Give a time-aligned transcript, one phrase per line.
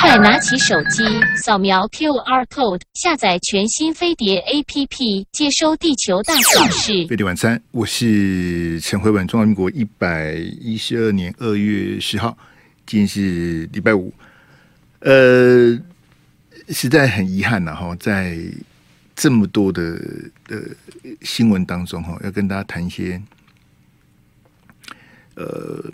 [0.00, 1.02] 快拿起手机，
[1.42, 7.04] 扫描 QR code，下载全新飞碟 APP，接收地球大小事。
[7.08, 9.26] 飞碟晚餐，我是陈辉文。
[9.26, 12.36] 中华民国一百一十二年二月十号，
[12.86, 14.14] 今天是礼拜五。
[15.00, 15.76] 呃，
[16.68, 18.38] 实在很遗憾呐，哈，在
[19.16, 19.82] 这么多的
[20.48, 20.60] 呃
[21.22, 23.20] 新闻当中，哈，要跟大家谈一些，
[25.34, 25.90] 呃。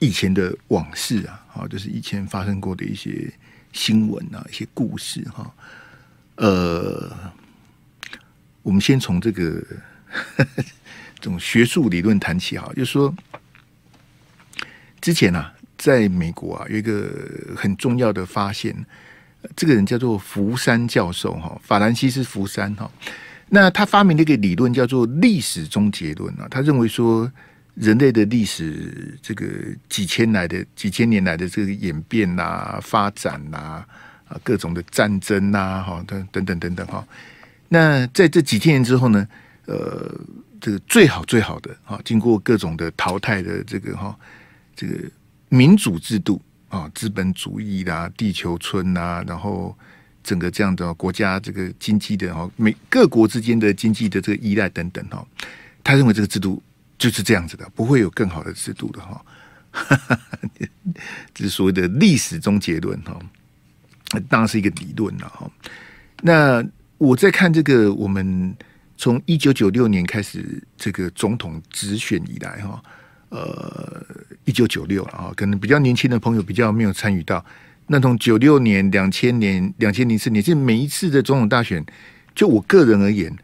[0.00, 3.28] 以前的往事啊，好，就是以前发生过的一些
[3.72, 5.52] 新闻啊，一些故事哈。
[6.36, 7.12] 呃，
[8.62, 9.60] 我们先从这个
[10.08, 10.62] 呵呵
[11.18, 13.12] 这种学术理论谈起哈，就是说，
[15.00, 17.10] 之前啊，在美国啊，有一个
[17.56, 18.72] 很重要的发现，
[19.56, 22.88] 这个人叫做福山教授哈，法兰西斯福山哈。
[23.48, 27.28] 那他发明了一个理论叫做历史终结论啊，他认为说。
[27.80, 29.46] 人类的历史，这个
[29.88, 33.84] 几千来的几千年来的这个演变呐、啊、发展呐
[34.26, 37.06] 啊，各种的战争呐，哈，等等等等等哈。
[37.68, 39.28] 那在这几千年之后呢，
[39.66, 40.12] 呃，
[40.60, 44.18] 这个最好最好的啊，经过各种的淘汰的这个哈，
[44.74, 44.94] 这个
[45.48, 49.76] 民主制度啊，资本主义啦、地球村呐，然后
[50.24, 55.24] 整个这样的国家这个经济的哈，每各国之间的经济的这个依赖等等哈，
[55.84, 56.60] 他认为这个制度。
[56.98, 59.24] 就是这样子的，不会有更好的制度的哈。
[61.32, 63.16] 这是所谓的历史终结论哈，
[64.28, 65.48] 当然是一个理论了哈。
[66.22, 66.64] 那
[66.96, 68.56] 我在看这个，我们
[68.96, 72.82] 从一九九六年开始这个总统直选以来哈，
[73.28, 74.04] 呃，
[74.46, 77.44] 一九九六啊，可能比较年轻的朋友比较没有参与到。
[77.86, 81.84] 那从九六年、两千年、两千零四年，这每一次的总统大选，
[82.34, 83.36] 就我个人而言，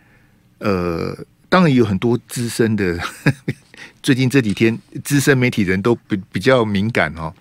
[0.58, 1.16] 呃。
[1.54, 2.98] 当然有很多资深的，
[4.02, 7.32] 最近这几天资深媒体人都比比较敏感哦。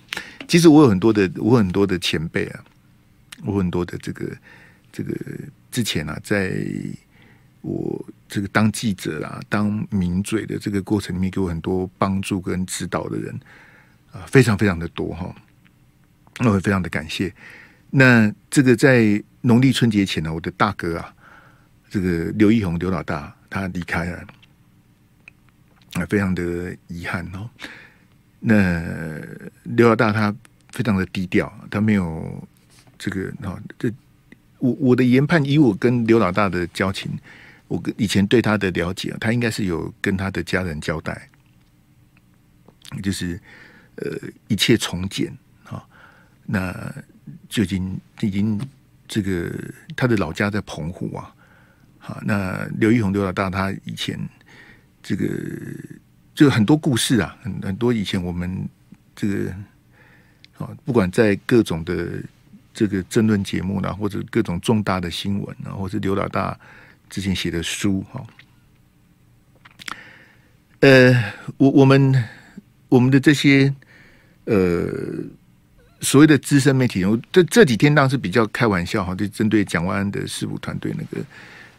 [0.48, 2.64] 其实我有很多的，我很多的前辈啊，
[3.44, 4.32] 我很多的这个
[4.92, 5.16] 这个
[5.72, 6.54] 之前啊，在
[7.62, 13.34] 我这个当记者啊、当名嘴的这个过程里面，给我很多帮助跟指导的人
[14.12, 15.36] 啊，非常非常的多哈。
[16.38, 17.34] 那我非常的感谢。
[17.90, 21.16] 那这个在农历春节前呢，我的大哥啊，
[21.90, 23.36] 这个刘奕弘刘老大。
[23.54, 24.26] 他离开了，
[25.94, 27.48] 啊，非常的遗憾哦。
[28.40, 29.22] 那
[29.64, 30.36] 刘老大他
[30.72, 32.48] 非常的低调，他没有
[32.98, 33.62] 这个哈。
[33.78, 33.94] 这
[34.58, 37.12] 我我的研判，以我跟刘老大的交情，
[37.68, 41.30] 我跟以前对他的了解，他应该是有跟他的家人交代，
[43.04, 43.40] 就是
[43.98, 45.32] 呃一切从简
[45.66, 45.86] 啊。
[46.44, 46.74] 那
[47.48, 48.60] 就已经已经
[49.08, 49.54] 这个
[49.96, 51.32] 他的老家在澎湖啊。
[52.06, 54.20] 好，那刘奕弘刘老大他以前
[55.02, 55.26] 这个
[56.36, 58.68] 就很多故事啊，很很多以前我们
[59.16, 59.50] 这个
[60.58, 62.22] 啊，不管在各种的
[62.74, 66.60] 这个争论节目呢，或者各种重大的新闻啊，或者刘老大
[67.10, 68.22] 之前写的书哈，
[70.82, 72.22] 呃，我我们
[72.90, 73.74] 我们的这些
[74.44, 74.90] 呃
[76.02, 81.26] 所谓的资深媒体人，这这几天当然是比较开玩笑哈，就针对蒋万安的事务团队那个。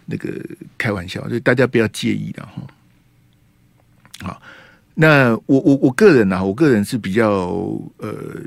[0.07, 0.33] 那个
[0.77, 2.63] 开玩笑，所以大家不要介意的哈。
[4.21, 4.43] 好，
[4.95, 7.49] 那我我我个人呢、啊，我个人是比较
[7.99, 8.43] 呃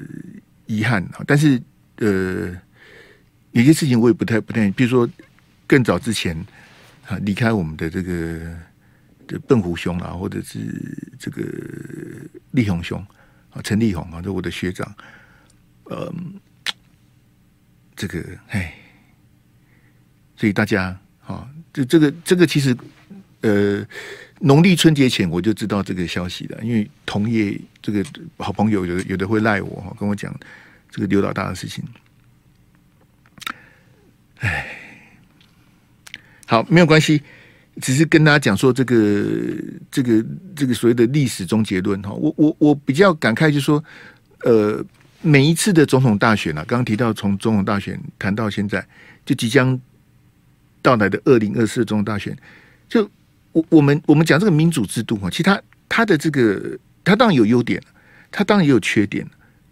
[0.65, 1.61] 遗憾哈，但是
[1.97, 2.55] 呃
[3.51, 5.07] 有些事情我也不太不太，比如说
[5.67, 6.37] 更早之前
[7.07, 8.55] 啊离开我们的这个
[9.27, 10.59] 的笨虎兄啊，或者是
[11.19, 11.43] 这个
[12.51, 13.05] 力宏兄
[13.49, 14.95] 啊，陈力宏啊，就我的学长，
[15.85, 16.13] 呃，
[17.95, 18.73] 这个哎，
[20.35, 20.97] 所以大家。
[21.27, 22.73] 啊，这这个这个其实，
[23.41, 23.85] 呃，
[24.39, 28.01] 农历春节前我就知道这个消息了，因为同业这个
[28.37, 30.33] 好朋友有有的会赖我哈，跟我讲
[30.89, 31.83] 这个刘老大的事情。
[34.39, 34.73] 哎，
[36.45, 37.21] 好，没有关系，
[37.81, 39.25] 只是跟大家讲说这个
[39.91, 43.83] 这个这个所谓的历史终结论哈，我我我比较感慨，就是说，
[44.45, 44.81] 呃，
[45.21, 48.87] 每一次的总统大选啊，刚刚提到从总统大选谈到现在，
[49.25, 49.77] 就即将。
[50.87, 52.33] 到来的二零二四总统大选，
[52.87, 53.09] 就
[53.51, 57.81] 我我们我们讲这个民主制度哈，其实它它的这个它当然有优点，
[58.31, 59.27] 它当然也有缺点。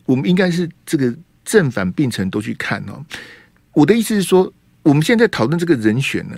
[0.06, 1.16] 我们应该是这个
[1.46, 3.02] 正反并存都去看哦。
[3.72, 4.52] 我的意思是说，
[4.84, 6.38] 我们现在讨论这个人选呢，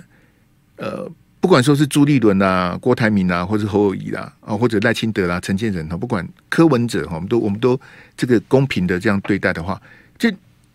[0.76, 1.10] 呃，
[1.40, 7.78] 不管说是朱立伦啊、郭台铭啊，或者侯友宜啦啊，或者赖清德啦、陈建仁哈，不管柯文哲哈，我们都我们都
[8.16, 9.82] 这个公平的这样对待的话，
[10.16, 10.30] 就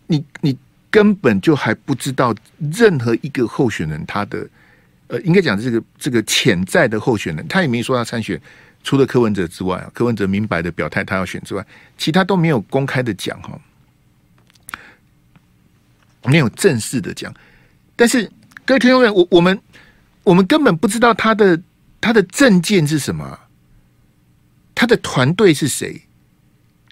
[0.08, 0.54] 你你。
[0.94, 2.32] 根本就还不知道
[2.70, 4.48] 任何一个候选人他的
[5.08, 8.40] 呃，应该讲这个这个潜在的候选人，他也没说要参选，
[8.84, 11.66] 除了柯文哲之外啊，柯文哲明白的表态他要选之外，
[11.98, 13.60] 其他都没有公开的讲哈。
[16.26, 17.34] 没有正式的讲。
[17.96, 18.30] 但是
[18.64, 19.60] 各位听众们，我我们
[20.22, 21.60] 我们根本不知道他的
[22.00, 23.36] 他的政见是什么，
[24.76, 26.00] 他的团队是谁？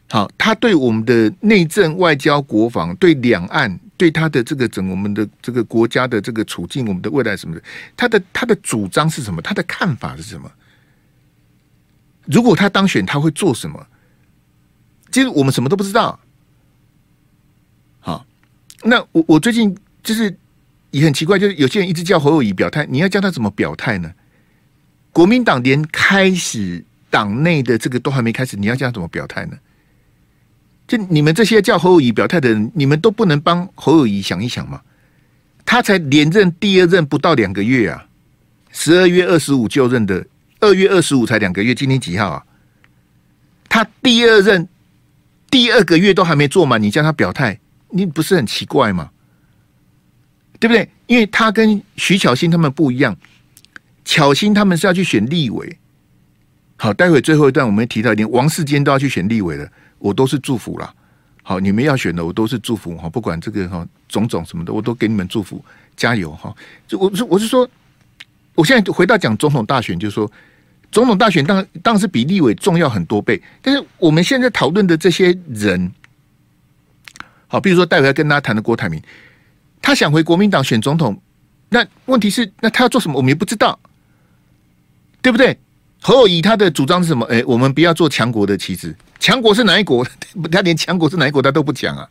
[0.08, 7.62] 好，他对我们的内政、外交、国防、对两岸、对他的这个整我们的这个国家的这个处境、我们的未来什么的，
[7.96, 9.40] 他的他的主张是什么？
[9.40, 10.50] 他的看法是什么？
[12.24, 13.86] 如果他当选，他会做什么？
[15.12, 16.18] 其实我们什么都不知道。
[18.00, 18.26] 好，
[18.82, 19.72] 那我我最近
[20.02, 20.36] 就是
[20.90, 24.12] 也很奇怪，就是有些人一直叫侯友谊表态，你要叫他怎么表态呢？
[25.12, 29.56] 国民党连开始党内的这个都还没开始，你要叫他怎么表态呢？
[30.86, 34.80] 就你们这些叫侯友谊表态的人，你们都不能帮侯友谊想一想吗？
[35.64, 38.06] 他才连任第二任不到两个月啊，
[38.72, 40.26] 十二月二十五就任的。
[40.60, 42.44] 二月二十五才两个月，今天几号啊？
[43.68, 44.68] 他第二任
[45.50, 47.58] 第二个月都还没做满，你叫他表态，
[47.90, 49.10] 你不是很奇怪吗？
[50.60, 50.88] 对不对？
[51.06, 53.16] 因为他跟徐巧芯他们不一样，
[54.04, 55.78] 巧芯他们是要去选立委。
[56.76, 59.68] 好，待会最后一段我们提到一点，王世坚都要去选立委了，
[60.02, 60.94] 我都是祝福了。
[61.42, 65.64] 好，你们要选的我都是祝福哈，不管这个哈种种什么的，我都给你们祝福，
[65.96, 66.54] 加油哈！
[66.86, 67.68] 就我是我是说，
[68.54, 70.30] 我现在回到讲总统大选，就是说。
[70.90, 75.90] 总统大选当当然是比立委重要很多倍，但是我们现在讨论的这些人，
[77.48, 79.02] 好，比如说待会要跟大家谈的郭台铭，
[79.80, 81.18] 他想回国民党选总统，
[81.70, 83.16] 那问题是，那他要做什么？
[83.16, 83.78] 我们也不知道，
[85.22, 85.58] 对不对？
[86.02, 87.24] 侯友宜他的主张是什么？
[87.24, 90.04] 哎，我们不要做强国的棋子，强国是哪一国？
[90.50, 92.08] 他连强国是哪一国他都不讲啊！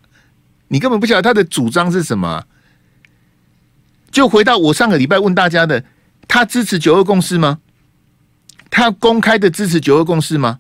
[0.70, 2.42] 你根本不晓得他的主张是什么。
[4.10, 5.84] 就回到我上个礼拜问大家的，
[6.26, 7.60] 他支持九二共识吗？
[8.70, 10.60] 他公开的支持九二共识吗？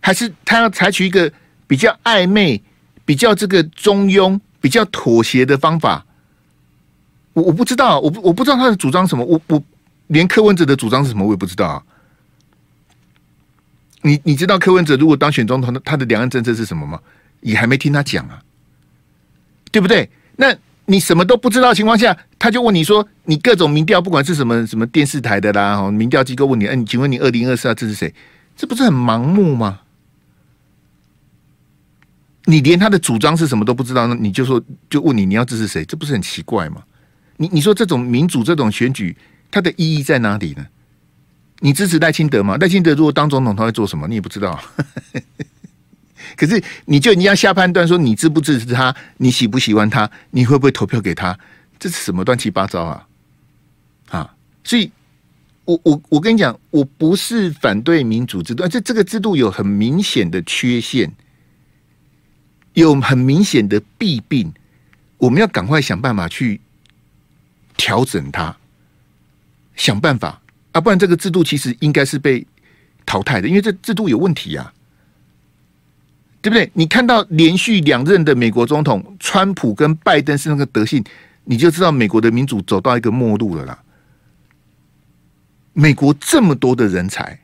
[0.00, 1.32] 还是他要采取一个
[1.66, 2.62] 比较暧昧、
[3.04, 6.06] 比较这个中庸、比较妥协的方法？
[7.32, 9.60] 我我不知道，我我不知道他的主张什么，我我
[10.06, 11.82] 连柯文哲的主张是什么我也不知道啊。
[14.02, 17.00] 你你知道柯文哲如果当选总统，他的两岸政策是什么吗？
[17.40, 18.42] 也还没听他讲啊，
[19.70, 20.08] 对不对？
[20.36, 20.56] 那。
[20.86, 28.12] 你什么都不知道情况下，他就问你说：“你各种民调，不管是什么什么电视台的啦，民调机构问你，哎，请问你二零二四要支持谁？
[28.56, 29.82] 这不是很盲目吗？
[32.46, 35.84] 你连他的主张是什么都不知道，那你就说就问你你要支持谁？
[35.84, 36.82] 这不是很奇怪吗？
[37.36, 39.16] 你你说这种民主这种选举，
[39.48, 40.66] 它的意义在哪里呢？
[41.60, 42.56] 你支持赖清德吗？
[42.58, 44.08] 赖清德如果当总统，他会做什么？
[44.08, 44.60] 你也不知道。
[46.36, 51.38] ”可是，你就你要下判断说，你支不支持他，你喜不喜欢他，你会不会投票给他？
[51.78, 53.06] 这是什么乱七八糟啊？
[54.10, 54.34] 啊！
[54.62, 54.90] 所以，
[55.64, 61.12] 我我我跟你讲，我不是反对民主制度，而这这个制度有很明显的缺陷，
[62.74, 64.52] 有很明显的弊病，
[65.18, 66.60] 我们要赶快想办法去
[67.76, 68.56] 调整它，
[69.74, 70.39] 想办法
[70.72, 70.80] 啊！
[70.80, 72.46] 不然这个制度其实应该是被
[73.04, 74.72] 淘汰的，因为这制度有问题呀。
[76.42, 76.70] 对不对？
[76.72, 81.04] 你看到连续两任的美国总统川普跟拜登是那个德性，
[81.44, 83.78] 你就知道美国的民主走到一个末路了啦。
[85.74, 87.38] 美国这么多的人才，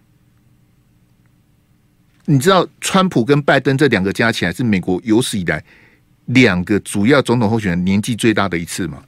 [2.24, 5.62] 你知道川普跟拜登这两个加起来是美国有史以来
[6.24, 9.04] 两个主要总统候选人年纪最大的一次吗？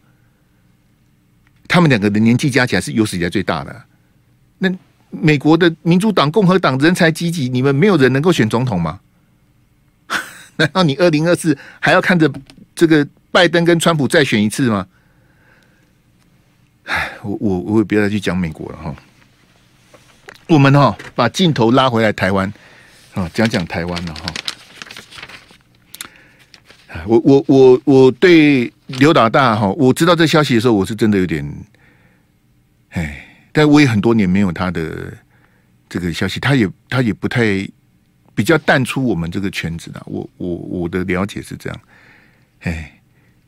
[1.67, 3.85] 他们两个的年纪加起来是有史以来最大的。
[4.59, 4.71] 那
[5.11, 9.01] 美国的民主党、共和党人才济济，你们没有人能够选总统吗？
[10.57, 12.31] 难道你二零二四还要看着
[12.75, 14.87] 这个拜登跟川普再选一次吗？
[16.85, 18.95] 唉，我我我也不要再去讲美国了哈。
[20.47, 22.51] 我们哈把镜头拉回来台湾
[23.15, 24.33] 啊，讲讲台湾了哈。
[27.07, 31.47] 我我我我对刘老大哈，我知道这消息的时候，我是真的有点
[32.89, 33.28] 唉，
[33.59, 35.13] 但我也很多年没有他的
[35.89, 37.69] 这个消息，他也他也不太。
[38.39, 41.81] 比较淡出我们这个圈子的，我我我的了解是这样，
[42.61, 43.01] 哎，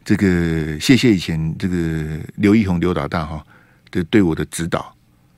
[0.04, 3.46] 这个谢谢以前这个刘奕弘刘老大哈
[3.92, 4.92] 的对我的指导，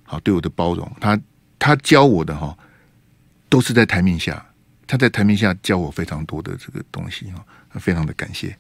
[0.05, 1.21] 好对我的包容，他
[1.59, 2.57] 他教我的哈
[3.51, 4.43] 都是在台面下，
[4.87, 7.45] 他在台面下教我非常多的这个东西哈，
[7.79, 8.57] 非常的感谢，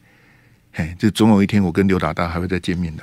[0.73, 3.02] 哎，这总有一天我跟刘老大还会再见面的。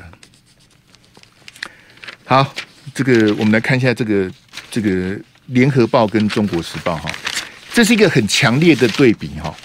[2.23, 2.53] 好，
[2.93, 4.31] 这个我们来看一下这个
[4.71, 7.09] 这个联合报跟中国时报哈。
[7.71, 9.55] 这是一个很强烈的对比哈，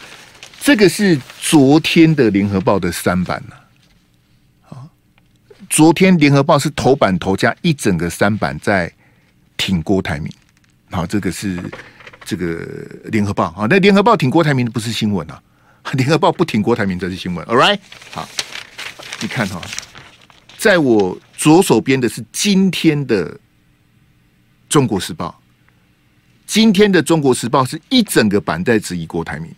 [0.60, 3.56] 这个是昨天的联合报的三版呢，
[4.68, 4.84] 啊，
[5.70, 8.92] 昨天联合报是头版头加一整个三版在
[9.56, 10.30] 挺郭台铭，
[10.90, 11.58] 好，这个是
[12.24, 12.60] 这个
[13.06, 13.46] 联合报。
[13.56, 15.40] 啊，那联合报挺郭台铭不是新闻啊，
[15.94, 17.78] 联合报不挺郭台铭这是新闻，All right，
[18.12, 18.28] 好，
[19.20, 19.60] 你看哈，
[20.58, 23.30] 在我左手边的是今天的
[24.68, 25.40] 《中国时报》，
[26.46, 29.50] 今天的《中国时报》是一整个版在质疑郭台铭。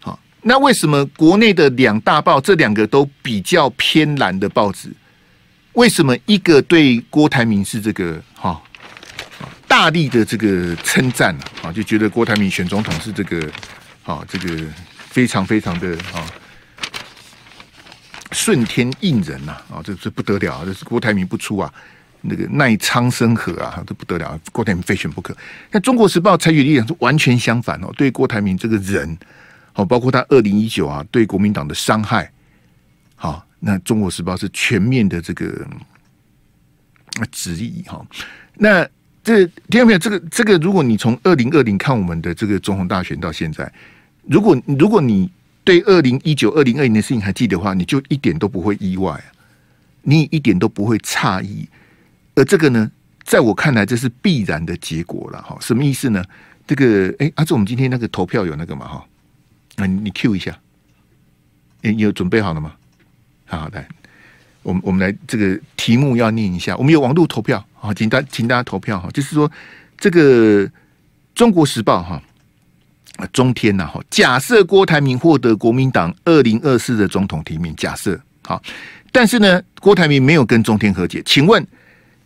[0.00, 4.90] 好，那为什么国内的两大报这两个都比较偏蓝的报纸，
[5.74, 8.60] 为什么一个对郭台铭是这个哈
[9.68, 11.72] 大力的这个称赞啊？
[11.72, 13.50] 就觉得郭台铭选总统是这个
[14.04, 14.66] 啊，这个
[15.08, 16.26] 非常非常的啊。
[18.32, 20.62] 顺天应人呐，啊，这这不得了啊！
[20.64, 21.72] 这是郭台铭不出啊，
[22.22, 25.36] 那个奈苍生何啊，这不得了，郭台铭非选不可。
[25.70, 29.16] 那《中国时报》采取力量是完全相反哦，对郭台铭这个人，
[29.72, 32.32] 好，包括他二零一九啊，对国民党的伤害，
[33.14, 35.66] 好，那《中国时报》是全面的这个
[37.30, 38.04] 质疑哈。
[38.54, 38.88] 那
[39.22, 39.98] 这听到没有？
[39.98, 43.70] 这个这个，如果你从二零二零看我们的这个总统大选到现在，
[44.28, 45.30] 如果如果你。
[45.64, 49.22] 对二零一九、二零二零的事情还记得的话，你就一点都不会意外，
[50.02, 51.68] 你一点都不会诧异。
[52.34, 52.90] 而这个呢，
[53.22, 55.56] 在我看来，这是必然的结果了哈。
[55.60, 56.24] 什么意思呢？
[56.66, 59.04] 这个哎，阿志，我们今天那个投票有那个嘛哈？
[59.76, 60.58] 那你 Q 一下，
[61.82, 62.74] 你有准备好了吗？
[63.46, 63.86] 好，好，来，
[64.62, 66.76] 我们我们来这个题目要念一下。
[66.76, 69.08] 我们有网络投票啊，请大请大家投票哈。
[69.12, 69.50] 就是说，
[69.96, 70.66] 这个
[71.34, 72.20] 《中国时报》哈。
[73.32, 78.60] 中天呐，哈，假设郭台铭获得国民党二零二四的总统提名，假设好，
[79.12, 81.64] 但是呢，郭台铭没有跟中天和解，请问，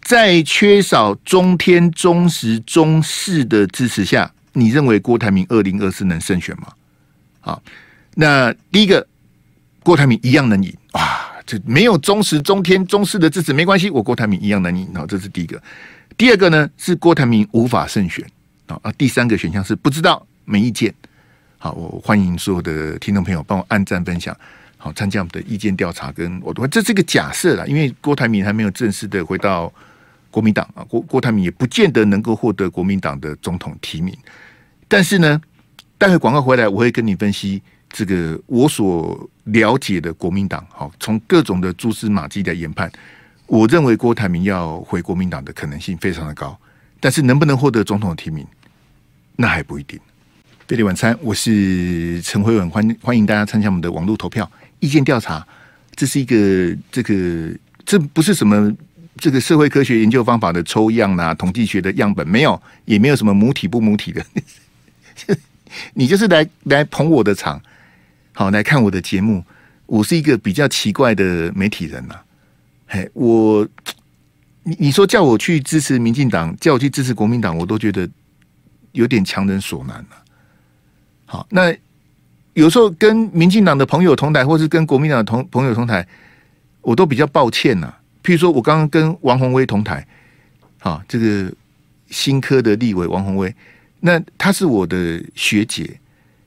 [0.03, 6.69] 在缺少中天、忠实、中视的支持下，你认为郭台铭二零二四能胜选吗？
[7.41, 7.63] 好，
[8.15, 9.07] 那第一个，
[9.83, 15.61] 郭台铭一样能赢，啊，这没有忠实、中天、中视的支持没关系，我郭台铭一样能赢，好，这是第一个。
[16.17, 18.25] 第二个呢，是郭台铭无法胜选，
[18.67, 20.27] 啊，第三个选项是不知道。
[20.47, 20.95] 没意见，
[21.59, 24.35] 好，我欢迎所有的听众朋友帮我按赞分享，
[24.79, 26.11] 好，参加我们的意见调查。
[26.13, 29.71] 跟我的这是个假设啦，因为郭台铭还没有正式的回到
[30.31, 34.17] 国民党啊，郭郭台铭也不见得能够获得国民党的总统提名。
[34.87, 35.41] 但是呢，
[35.99, 37.61] 待会广告回来，我会跟你分析
[37.91, 42.89] 这个我所了解的国民党，好，从各种的蛛丝马迹的研判，
[43.49, 46.57] 我认为郭台铭要回国民党的可能性非常的高，
[47.01, 48.47] 但是能不能获得总统提名，
[49.35, 49.99] 那还不一定。
[50.67, 55.47] 飞碟晚餐，我是陈辉文，欢欢迎大家参加我们的网络投票意见调查。
[55.95, 58.75] 这是一个这个，这不是什么
[59.17, 64.27] 这个社会科学研究方法的抽样呐、啊，统计学的样本没有，也没有什么母体不母体的。
[65.95, 67.63] 你就是来来捧我的场，
[68.33, 69.45] 好来看我的节目。
[69.87, 72.17] 我是一个比较奇怪的媒体人呐、
[72.89, 73.65] 嘿，我
[74.65, 78.09] 你你说叫我去支持民进党，叫我去支持国民党，我都觉得
[78.91, 80.25] 有点强人所难了、
[81.27, 81.75] 好，那
[82.55, 86.07] 有时候跟民进党的朋友同台，或是跟国民党的同朋友同台，
[86.81, 87.93] 我都比较抱歉呐、
[88.23, 90.07] 譬如说，我刚刚跟王鸿威同台，
[90.79, 91.53] 好，这个
[92.09, 93.55] 新科的立委王鸿威，
[94.01, 95.99] 那他是我的学姐，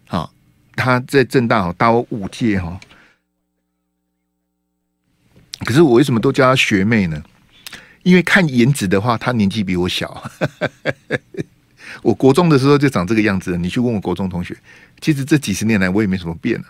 [0.07, 0.33] 好，
[0.75, 2.79] 他在政大哦，大我五届哈。
[5.65, 7.21] 可是我为什么都叫她学妹呢？
[8.03, 10.31] 因为看颜值的话，她年纪比我小。
[12.01, 14.55] 我国中的时候就长这个样子，你去问我国中同学，
[15.01, 16.65] 其实这几十年来我也没什么变了，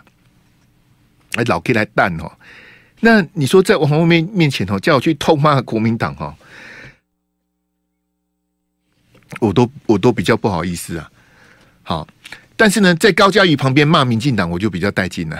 [1.36, 2.30] 哎，老 K 来蛋哦。
[3.00, 6.36] 那你说在王鸿薇面前哦，叫我去痛骂国民党哈，
[9.40, 11.10] 我都我都比较不好意思啊。
[11.82, 12.08] 好，
[12.56, 15.38] 但是呢，在高嘉瑜旁边骂民进党，我就比较带劲了。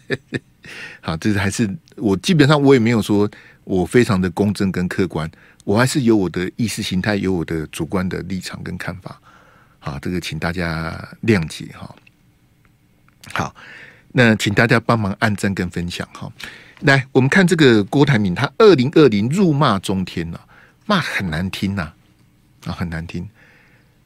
[1.02, 3.30] 好，这是还是我基本上我也没有说
[3.64, 5.30] 我非常的公正跟客观。
[5.64, 9.18] 我还是有我的意识形态，有我的主观的立场跟看法，
[9.78, 11.94] 好，这个请大家谅解哈。
[13.32, 13.56] 好，
[14.12, 16.30] 那请大家帮忙按赞跟分享哈。
[16.80, 20.38] 来，我们看这个郭台铭，他二零二零辱骂中天呐，
[20.84, 21.90] 骂很难听呐，
[22.66, 23.26] 啊，很难听。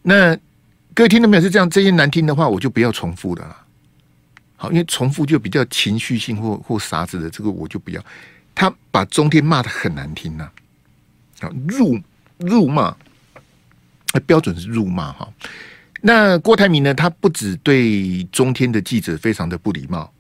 [0.03, 0.37] 那
[0.95, 1.43] 各位听到没有？
[1.43, 3.57] 是这样，这些难听的话，我就不要重复了。
[4.55, 8.05] 好，因为重复就比较情绪性或或啥子的，这个我就不要。
[8.55, 10.49] 他把中天骂得很难听呐。
[11.41, 12.01] 啊辱
[12.39, 12.97] 辱骂，
[14.27, 15.33] 标准是辱骂哈。
[16.01, 16.95] 那郭台铭呢？
[16.95, 20.13] 他不止对中天的记者非常的不礼貌，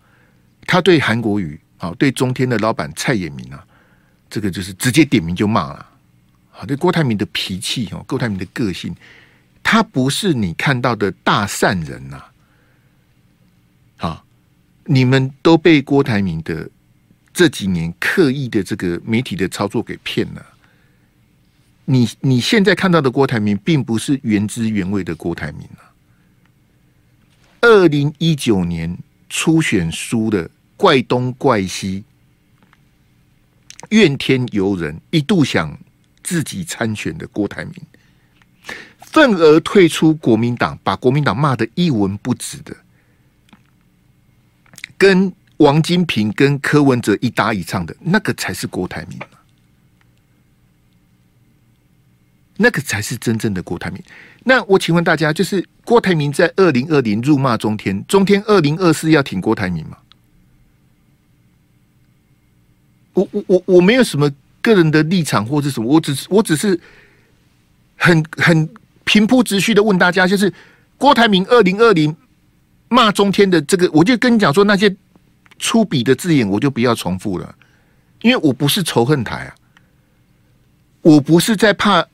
[0.66, 3.64] 他对韩国瑜啊，对中天的老板蔡衍明啊，
[4.28, 5.86] 这个就是直接点名就骂了。
[6.50, 8.92] 好，对郭台铭的脾气哦，郭台铭的个性，
[9.62, 12.24] 他不是你看到的大善人呐。
[13.98, 14.24] 啊，
[14.84, 16.68] 你们都被郭台铭的
[17.32, 20.44] 这几年刻意的这个媒体的操作给骗了。
[21.90, 25.88] 你你现在看到的郭台铭，并不是原汁原味的郭台铭啊！
[27.62, 28.94] 二零一九年
[29.30, 32.04] 初选输的，怪东怪西，
[33.88, 35.78] 怨天尤人，一度想
[36.22, 37.74] 自己参选的郭台铭，
[39.00, 42.76] 愤而退出国民党，把国民党骂得一文不值的，
[44.98, 49.18] 跟王金平、跟柯文哲一搭一唱的那个才是郭台铭，
[52.58, 54.02] 那个才是真正的郭台铭。
[54.44, 59.96] 那我请问大家，就是郭台铭在二零二零辱骂中天，中天二零二四要挺郭台铭吗？
[63.14, 66.78] 我我我我没有什么个人的立场或者什么，我只是我只是
[67.96, 68.68] 很很
[69.04, 70.52] 平铺直叙的问大家，就是
[70.96, 72.14] 郭台铭二零二零
[72.88, 74.94] 骂中天的这个，我就跟你讲说那些
[75.58, 77.54] 粗鄙的字眼，我就不要重复了，
[78.22, 79.54] 因为我不是仇恨台啊，
[81.02, 82.06] 我不是在怕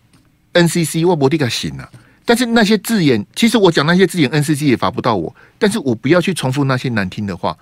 [0.54, 1.90] NCC 我不这个行啊，
[2.25, 7.56] 但是那些字眼，其实我讲那些字眼，NCC 也罚不到我，但是我不要去重复那些难听的话。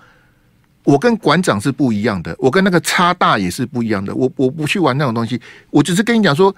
[0.85, 4.13] 我跟馆长是不一样的，我跟那个差大也是不一样的。
[4.13, 6.53] 我我不去玩那种东西，我只是跟你讲说，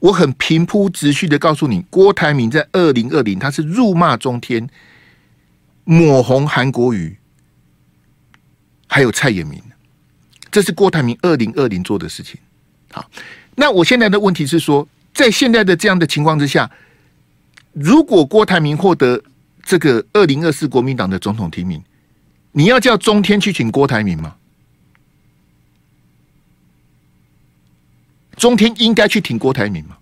[0.00, 4.68] 我很平铺直叙的告诉你，郭台铭在二零二零他是辱骂中天，
[5.84, 7.16] 抹红韩国瑜，
[8.88, 9.62] 还有蔡衍明，
[10.50, 12.36] 这是郭台铭二零二零做的事情。
[12.90, 13.08] 好，
[13.54, 16.70] 那我现在的问题是说，在现在的这样的情况之下，
[17.72, 19.22] 如果郭台铭获得
[19.62, 21.82] 这个二零二四国民党的总统提名，
[22.52, 24.36] 你要叫中天去请郭台铭吗？
[28.36, 29.98] 中天应该去挺郭台铭吗？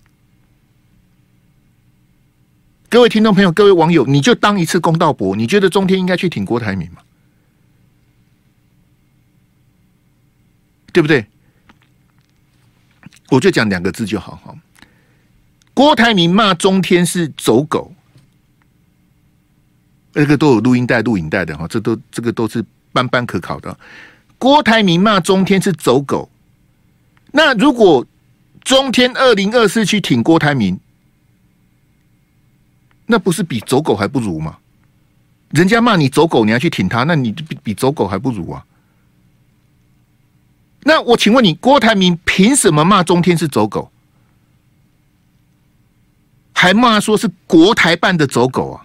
[2.90, 7.02] 各位听众朋友，各位网友，你就当一次公道伯，你觉得中天应该去挺郭台铭吗？
[10.92, 11.26] 对不对？
[13.30, 14.54] 我就讲两个字就好哈。
[15.76, 17.92] 郭台铭骂中天是走狗。
[20.14, 22.64] 这个都有录音带、录影带的哈，这都这个都是
[22.94, 23.78] 斑斑可考的。
[24.38, 26.30] 郭台铭骂中天是走狗，
[27.32, 28.06] 那如果
[28.64, 30.80] 中天二零二四去挺郭台铭，
[33.04, 34.56] 那不是比走狗还不如吗？
[35.50, 38.64] 人家骂你走狗，你还去挺他，那你比比走狗还不如啊？
[40.84, 43.92] 那我请问你，郭台铭凭什么骂中天是走狗，
[46.66, 48.84] 还骂说是国台办的走狗啊？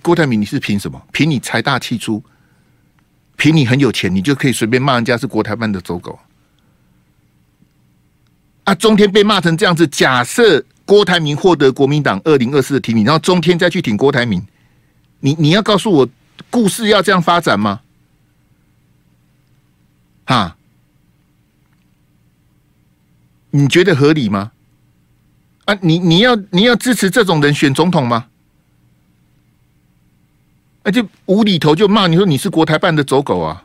[0.00, 1.02] 郭台铭，你是凭什么？
[1.12, 2.22] 凭你财大气粗，
[3.36, 6.16] 凭你很有钱，你就可以随便骂人家是国台办的走狗？
[8.62, 14.40] 啊，中天被骂成这样子，假设郭台铭获得国民党二零二四的提名，然后中天再去挺郭台铭，
[15.18, 16.08] 你你要告诉我，
[16.48, 17.80] 故事要这样发展吗？
[20.26, 20.56] 哈？
[23.52, 24.50] 你觉得合理吗？
[25.66, 28.26] 啊，你你要你要支持这种人选总统吗？
[30.82, 33.62] 那就无厘头就骂你说你是国台办的走狗啊！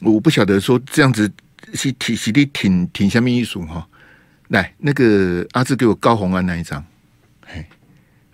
[0.00, 1.32] 我不晓得说这样子
[1.72, 3.88] 是体系的挺挺下面一数哈。
[4.48, 6.84] 来，那个阿志给我高红安那一张，
[7.46, 7.64] 嘿，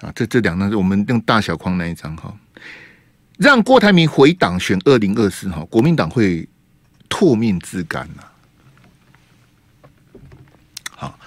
[0.01, 2.37] 啊，这这两张是我们用大小框那一张哈，
[3.37, 6.49] 让郭台铭回党选二零二四哈，国民党会
[7.09, 8.23] 唾面自干呐。
[10.91, 11.19] 好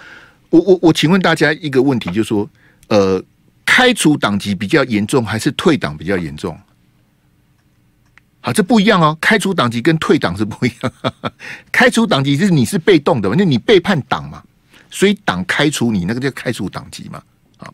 [0.49, 2.49] 我我我，请问大家一个问题，就是说，
[2.87, 3.23] 呃，
[3.63, 6.59] 开除党籍比较严重，还是退党比较严重？
[8.41, 9.15] 好，这不一样哦。
[9.21, 11.13] 开除党籍跟退党是不一样。
[11.71, 14.41] 开除党籍就是你是被动的，嘛你背叛党嘛，
[14.89, 17.21] 所以党开除你，那个叫开除党籍嘛。
[17.57, 17.71] 啊，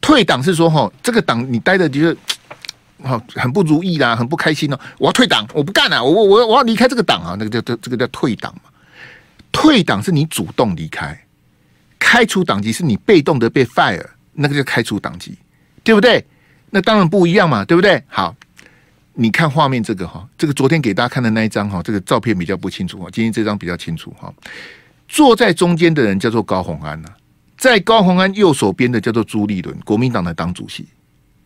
[0.00, 2.16] 退党是说，哈，这个党你待的就是，
[3.04, 8.70] 好很不如意啦，很不开心哦，我要退党，我不干了，我我我要离开这个党啊，那个叫这这个叫退党嘛。
[9.50, 11.18] 退党是你主动离开。
[11.98, 15.38] 开除党籍是你被动的被 fire，那个叫开除党籍，
[15.84, 16.24] 对不对？
[16.70, 18.02] 那当然不一样嘛，对不对？
[18.08, 18.34] 好，
[19.14, 24.32] 你看画面这个哈，这个昨天给大家看的那一张哈，这个照片比较不清楚哈，今天这张比较清楚哈。
[25.08, 27.08] 坐在中间的人叫做高虹安呐，
[27.56, 30.86] 在高虹安右手边的叫做朱立伦，国民党的党主席。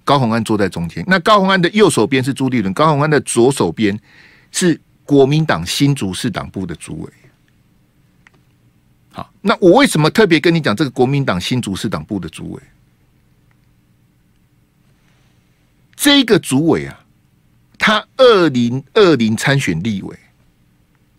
[0.06, 3.98] 高虹安坐在中间，那高虹安的右手边是朱立伦，高虹安的左手边
[4.52, 7.12] 是国民党新竹市党部的主委。
[9.10, 12.62] 好，那我为什么特别跟你讲这个国民党新竹市党部的主委？
[15.96, 17.00] 这个主委啊，
[17.76, 20.16] 他二零二零参选立委，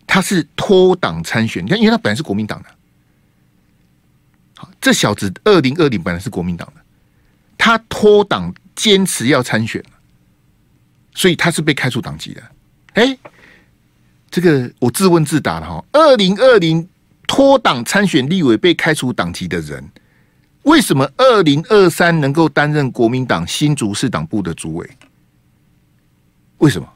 [0.06, 1.62] 他是脱党参选。
[1.62, 2.68] 你看，因为他本来是国民党的，
[4.56, 6.80] 好，这小子二零二零本来是国民党的，
[7.58, 9.84] 他脱党坚持要参选，
[11.14, 12.42] 所以他是被开除党籍的。
[12.94, 13.18] 哎，
[14.30, 16.88] 这个我自问自答了哈，二零二零。
[17.30, 19.86] 脱党参选立委被开除党籍的人，
[20.62, 24.90] 为什么二零二三能够担任国民党新竹市党部的主委？
[26.56, 26.88] 为什么？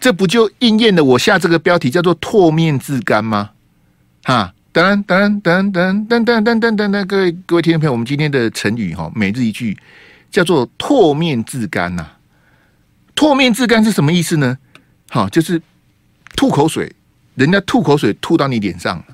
[0.00, 3.50] 这不就应验了我下这个标题叫做“唾面自干”吗？
[4.24, 9.78] 哈，等等等等等等等等等，各位各位听众朋友，我们今天的成语哈，每日一句
[10.30, 12.12] 叫做“唾面自干”呐。
[13.14, 14.56] 唾面自干是什么意思呢？
[15.10, 15.60] 好，就是
[16.34, 16.90] 吐口水，
[17.34, 19.04] 人家吐口水吐到你脸上，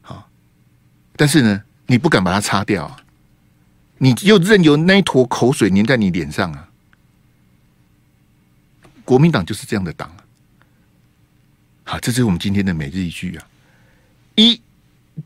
[0.00, 0.30] 好，
[1.16, 2.96] 但是呢，你不敢把它擦掉，
[3.98, 6.68] 你又任由那一坨口水粘在你脸上啊。
[9.04, 10.08] 国民党就是这样的党，
[11.82, 13.44] 好，这是我们今天的每日一句啊。
[14.34, 14.60] 一，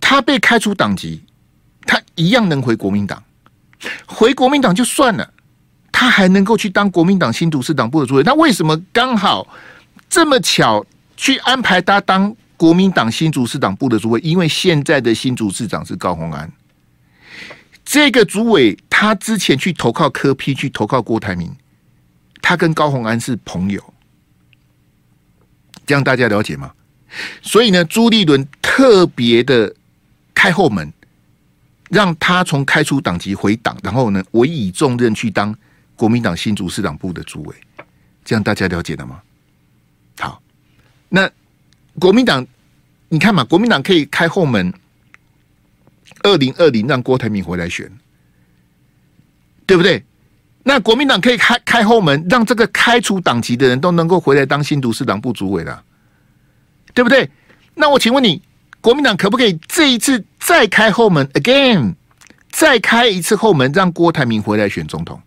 [0.01, 1.23] 他被开除党籍，
[1.83, 3.23] 他一样能回国民党，
[4.07, 5.33] 回国民党就算了，
[5.93, 8.23] 他还能够去当国民党新竹市党部的主委。
[8.23, 9.47] 那为什么刚好
[10.09, 10.85] 这么巧
[11.17, 14.21] 去安排他当国民党新竹市党部的主委？
[14.21, 16.51] 因为现在的新竹市长是高虹安，
[17.85, 21.55] 这个主委他之前去投靠柯批去投靠郭台铭。
[22.43, 23.83] 他跟高虹安是朋友，
[25.85, 26.73] 这样大家了解吗？
[27.43, 29.75] 所以呢，朱立伦特别的
[30.35, 30.93] 开后门，
[31.91, 35.57] 让他从开除党籍回党，然后呢，委以重任去当
[35.95, 37.55] 国民党新竹市党部的主委，
[38.25, 39.21] 这样大家了解了吗？
[40.19, 40.41] 好，
[41.09, 41.31] 那
[41.99, 42.47] 国民党，
[43.09, 44.73] 你看嘛，国民党可以开后门，
[46.23, 47.91] 二零二零让郭台铭回来选，
[49.67, 50.05] 对不对？
[50.65, 55.85] 那国民党可以开开后门，让这个开除党籍的人都能够回来当新竹市党部主委的，
[56.97, 57.29] 对不对？
[57.75, 58.41] 那我请问你，
[58.81, 61.95] 国民党可不可以这一次再开后门？Again，
[62.51, 65.21] 再开一次后门，让郭台铭回来选总统？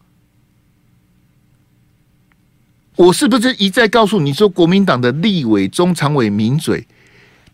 [2.95, 6.87] 我是不是一再告诉你说，国民党的立委、中常委、名嘴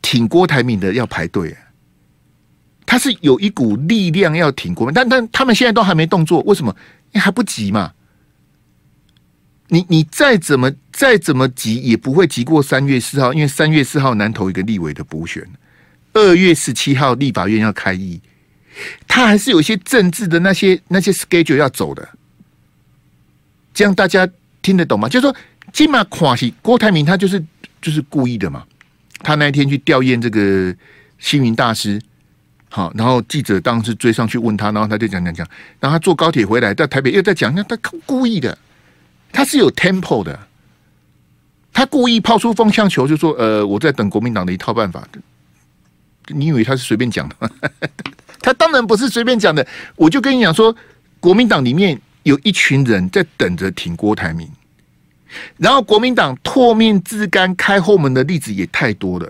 [0.01, 1.53] 挺郭台铭的要排队？
[2.85, 6.73] 他是有一股力量要挺国民，但但他们现在都还没动作，为什么？
[7.11, 7.91] 你还不急嘛？
[9.67, 15.43] 你你再怎么再怎么急，也不会急过三月四号，因为三月四号南投一个立委的补选，
[16.13, 18.21] 二月十七号立法院要开议，
[19.07, 22.07] 他还是有一些政治的那些那些 schedule 要走的，
[23.73, 24.27] 这样大家
[24.61, 25.09] 听得懂吗？
[25.09, 25.35] 就是说，
[25.73, 27.43] 金马垮西郭台铭他就是
[27.81, 28.63] 就是故意的嘛，
[29.19, 30.75] 他那一天去吊唁这个
[31.17, 32.01] 星云大师。
[32.67, 35.47] 好，然后记者当时追上去问他，然后他就讲讲讲，
[35.79, 38.57] 然后他坐高铁回来到台北又在讲，那他故意的，
[39.35, 40.47] 他是有 tempo 的，
[41.73, 45.05] 他故意抛出风向球，就说呃，我在等国民党的一套办法。
[46.27, 47.49] 你以为他是随便讲的吗？
[48.39, 49.67] 他当然不是随便讲的。
[49.97, 50.73] 我就跟你讲说，
[51.19, 54.49] 国民党里面有一群人在等着挺郭台铭，
[55.57, 59.29] 然后国民党唾面自干开后门的例子也太多了。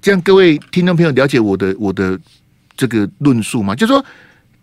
[0.00, 2.18] 这样各位听众朋友了解我的我的
[2.76, 3.76] 这个论述吗？
[3.76, 4.04] 就是说，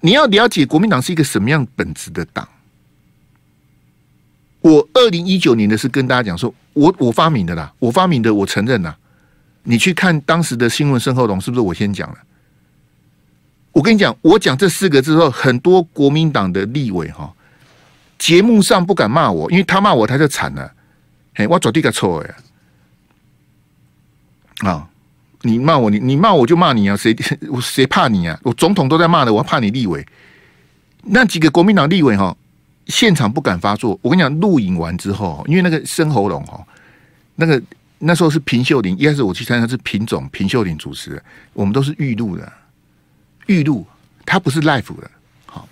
[0.01, 2.45] 你要了解国民党是一个什么样本质的党。
[4.63, 8.97] 我二零一九年的是跟大家讲说，我我发明的啦，我发明的，我承认啦。
[9.63, 12.17] 你去看当时的新闻深后龙，是不是我先讲了？
[13.73, 17.33] 我跟你讲，我讲这四个字之后，很多国民党的立委哈，
[18.17, 20.71] 节目上不敢骂我，因为他骂我他就惨了。
[21.35, 22.35] 嘿，我绝对个错呀，
[24.69, 24.89] 啊。
[25.45, 26.95] 你骂我，你你骂我就骂你啊！
[26.95, 27.13] 谁
[27.49, 28.39] 我谁怕你啊？
[28.43, 30.07] 我总统都在骂的，我怕你立委。
[31.01, 32.33] 那几个国民党立委哈，
[32.87, 33.97] 现场不敢发作。
[34.01, 36.65] 我跟你讲，录影完之后，因为那个深喉咙哈，
[37.35, 37.61] 那个
[37.99, 42.51] 那时候是平秀玲，一开始我去参加是平总平秀玲主持的，我们都是预录的，
[43.47, 43.85] 预录，
[44.25, 45.09] 他不是 l i f e 的。
[45.45, 45.67] 好，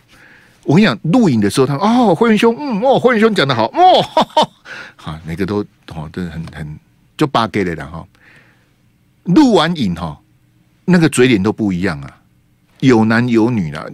[0.64, 4.50] 我跟你讲，录影的时候，他哦，辉元兄，嗯，哦，辉元兄讲的好，哦，
[4.96, 6.80] 好，每个都哦，真的很很
[7.18, 8.08] 就八给的了哈。
[9.24, 10.18] 录完影哈，
[10.86, 12.18] 那个嘴脸都不一样啊，
[12.80, 13.92] 有男有女的。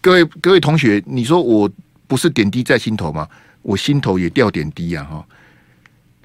[0.00, 1.70] 各位各位同学，你说我
[2.12, 3.26] 不是点滴在心头吗？
[3.62, 5.02] 我心头也掉点滴啊！
[5.02, 5.26] 哈，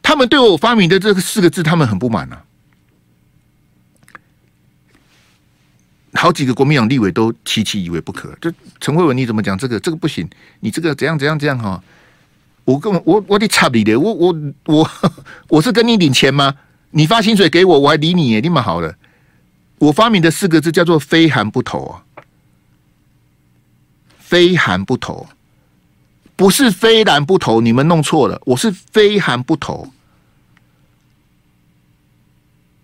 [0.01, 2.43] 他们对我发明的这四个字，他们很不满啊。
[6.11, 9.79] 好几个国民党立委都期期以为不可，就陈慧文你怎么讲这个？
[9.79, 11.81] 这个不行，你这个怎样怎样怎样哈？
[12.65, 14.91] 我根本我我得插你的，我我我
[15.47, 16.53] 我是跟你领钱吗？
[16.91, 18.41] 你发薪水给我，我还理你耶？
[18.41, 18.93] 你蛮好的。
[19.77, 22.03] 我发明的四个字叫做“非韩不投”啊
[24.17, 25.27] ，“非韩不投”，
[26.37, 28.39] 不是“非蓝不投”，你们弄错了。
[28.45, 29.89] 我是“非韩不投”。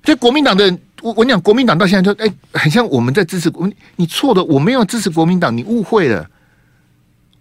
[0.03, 0.69] 这国民党的，
[1.01, 3.71] 我我跟你讲，国民党到现在就哎，很像我们在支持国。
[3.95, 6.29] 你错的，我没有支持国民党，你误会了。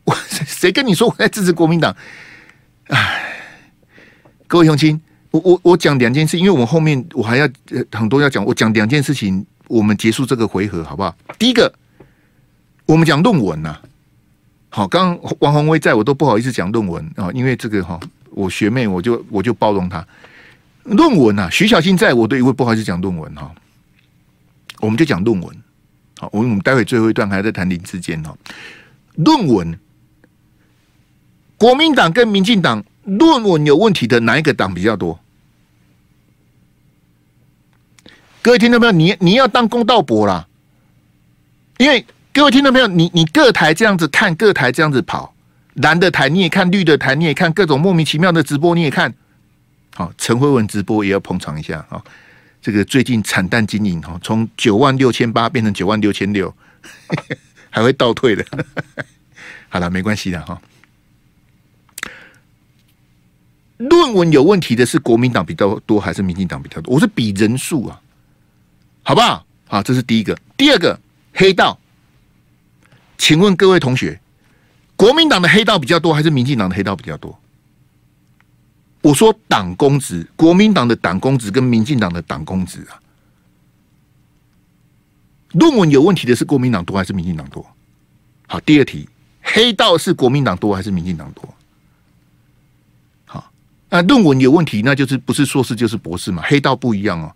[0.04, 1.96] 我 谁跟你说我在支持国民党？
[2.88, 3.34] 哎，
[4.46, 5.00] 各位乡亲。
[5.30, 7.48] 我我我讲两件事，因为我们后面我还要
[7.90, 11.16] 很多要讲，我讲两件事情，我们结束这个回合好不好？
[11.38, 11.72] 第一个，
[12.84, 13.80] 我们讲论文呐、
[14.74, 20.02] 好，刚刚王宏威在我都不好意思讲论文啊，因为这个哈，我学妹我就我就包容她。
[20.84, 23.54] 论文呐，徐小新在我都也会不好意思讲论文哈。
[24.80, 25.56] 我们就讲论文。
[26.16, 28.34] 好，我们待会最后一段还在谈林智坚哈。
[29.16, 29.78] 论文，
[31.58, 35.20] 国民党跟民进党论文有问题的哪一个党比较多？
[38.40, 38.92] 各位听到没有？
[38.92, 40.48] 你你要当公道伯啦，
[41.76, 42.86] 因为各位听到没有？
[42.86, 45.34] 你你各台这样子看，各台这样子跑，
[45.74, 49.12] 蓝的台你也看，绿的台你也看，各种莫名其妙的直播你也看。
[49.94, 52.02] 好，陈慧文直播也要捧场一下啊！
[52.62, 56.54] 这个最近惨淡经营哈，从九万六千八变成九万六千六，
[57.68, 58.42] 还会倒退的。
[59.68, 60.58] 好了，没关系的哈。
[63.76, 66.94] 论文有问题的是国民党比较多还是民进党比较多？
[66.94, 68.00] 我是比人数啊。
[69.02, 69.44] 好不好？
[69.66, 70.38] 好，这是第一个。
[70.56, 70.98] 第二个
[71.34, 71.78] 黑道，
[73.18, 74.20] 请问各位同学，
[74.96, 77.38] 国民党的黑道比较多，还是民进党的黑道比较多？
[79.00, 83.00] 我说党公职，国民党的党公职跟民进党的党公职啊，
[85.52, 87.66] 论文有问题的是国民党多还是民进党多？
[88.46, 89.08] 好，第二题，
[89.42, 91.54] 黑道是国民党多还是民进党多？
[93.24, 93.52] 好，
[93.88, 96.42] 那论文有问题，那就是不是硕士就是博士嘛？
[96.46, 97.34] 黑道不一样哦。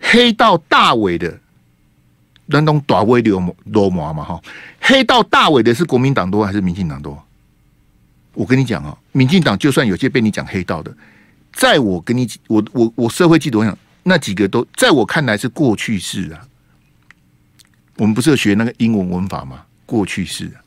[0.00, 1.40] 黑道大尾的，
[2.58, 4.40] 那种大威流罗麻嘛哈。
[4.80, 7.22] 黑道大尾的是国民党多还是民进党多？
[8.32, 10.94] 我跟你讲啊，民进党就算有些被你讲黑道的，
[11.52, 16.40] 在我跟你我我我社会记得我想那几个都在我看来是过去式啊。
[17.96, 19.62] 我们不是有学那个英文文法吗？
[19.84, 20.62] 过去式啊。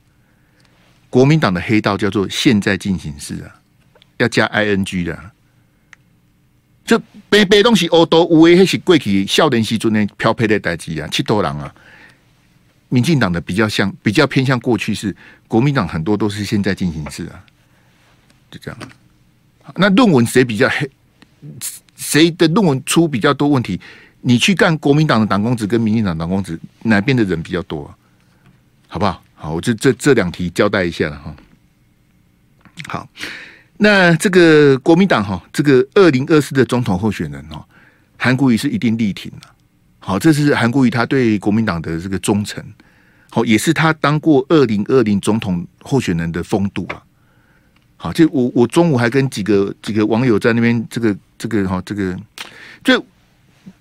[1.10, 3.56] 国民党的黑道叫做现在进行式啊，
[4.18, 5.32] 要加 ing 的。
[7.34, 11.74] 背背东西哦，都有诶，那是过去少年时阵的漂配的代志啊，七多人啊。
[12.90, 15.16] 民进党的比较像，比较偏向过去式，
[15.48, 17.44] 国民党很多都是现在进行式啊，
[18.52, 18.80] 就这样。
[19.78, 20.88] 那论文谁比较黑？
[21.96, 23.82] 谁的论文出比较多问题？
[24.22, 27.98] 你去干国民党的党公子跟民进党党公子，哪边的人比较多啊？
[28.88, 29.24] 好不好？
[29.34, 31.36] 好，我就这这两题交代一下了哈。
[32.90, 33.10] 好。
[33.78, 37.64] 那这个国民党哈，这个二零二四的总统候选人哦，
[38.18, 39.48] 韩国瑜是一定力挺的。
[40.00, 42.64] 好，这是韩国瑜他对国民党的这个忠诚，
[43.30, 47.02] 好，也是他当过二零二零总统候选人的风度啊。
[47.98, 52.18] 好，就我我中午还跟几个几个网友在那边这个这个哈这个，
[52.84, 53.06] 就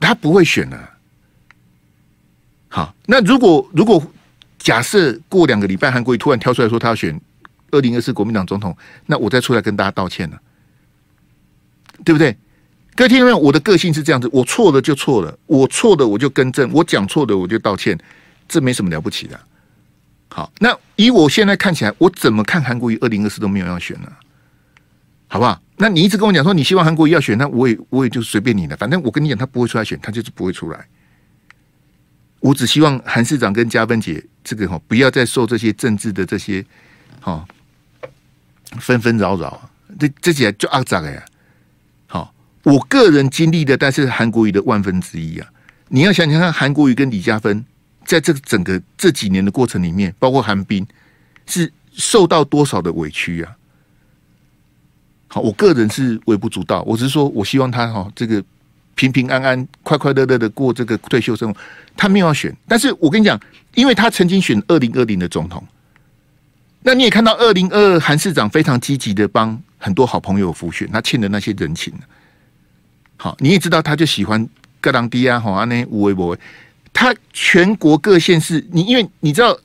[0.00, 0.90] 他不会选了。
[2.68, 4.02] 好，那如果如果
[4.58, 7.20] 假设过两个礼拜，韩国瑜突然跳出来说他要选。
[7.72, 10.40] 二零二四国民党总统，那我再出来跟大家道歉了，
[12.04, 12.36] 对不对？
[12.94, 13.40] 各位听众？
[13.40, 17.98] 我的个性是这样子，我错了就错了，我错的我就更正，我讲错的我就道歉，
[18.46, 19.40] 这没什么了不起的。
[20.28, 24.12] 好，那以我现在看起来，我怎么看韩国瑜二零二四都没有要选呢？
[25.26, 25.58] 好不好？
[25.78, 28.76] 那你一直跟我讲说你希望韩国瑜要选，那我也我也就随便你了。
[28.76, 30.86] 反正我跟你讲，他不会出来选，他就是不会出来。
[32.40, 36.62] 我只希望韩市长跟嘉芬姐这个哈，不要再受这些政治的这些
[37.20, 37.46] 哈。
[38.78, 41.22] 纷纷扰扰，这这起来就阿杂呀！
[42.06, 45.48] 好，我个人经历的，但是韩国瑜的万分之一啊！
[45.88, 47.64] 你要想想看，韩国瑜跟李嘉芬
[48.04, 50.86] 在这整个这几年的过程里面，包括韩冰，
[51.46, 53.56] 是受到多少的委屈啊？
[55.28, 58.42] 好，我个人是微不足道，我只是说我希望他哈，这个
[58.94, 61.60] 平平安安、快快乐乐的过这个退休生活。
[61.96, 63.38] 他没有要选，但是我跟你讲，
[63.74, 65.62] 因为他曾经选二零二零的总统。
[66.82, 71.92] 那你也看到，二零二二韩市长非常积极的帮很多好朋友辅选，他欠的那些人情。
[73.16, 74.48] 好，你也知道，他就喜欢
[74.80, 76.38] 各当地啊，好啊，那无微不微。
[76.92, 79.56] 他全国各县市，你因为你知道，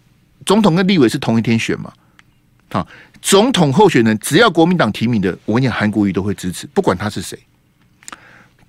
[0.45, 1.91] 总统跟立委是同一天选嘛？
[2.69, 2.87] 好，
[3.19, 7.37] 总统候选人只要国民党提名的，我跟你讲，韩国瑜都会支持，不管他是谁，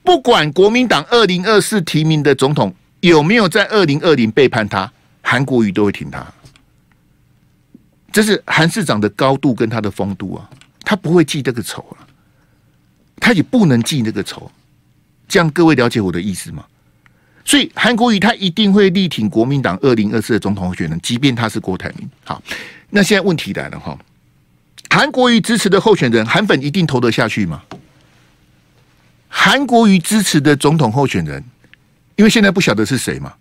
[0.02, 6.26] 不管国民党二零二四提名的总统有没有在二零二零背叛他，韩国瑜都会挺他。
[8.18, 10.50] 这是韩市长的高度跟他的风度啊，
[10.83, 12.02] 他不会记这个仇啊，
[13.20, 14.50] 他也不能记那个仇，
[15.28, 16.64] 这样各位了解我的意思吗？
[17.44, 22.11] 所以韩国瑜他一定会力挺国民党二零二四的总统候选人，即便他是郭台铭。
[22.24, 22.42] 好，
[22.90, 23.96] 那现在问题来了哈，
[24.90, 27.62] 韩国瑜支持的候选人，韩粉一定投得下去吗？
[29.28, 31.44] 韩国瑜支持的总统候选人，
[32.16, 33.33] 因为现在不晓得是谁嘛。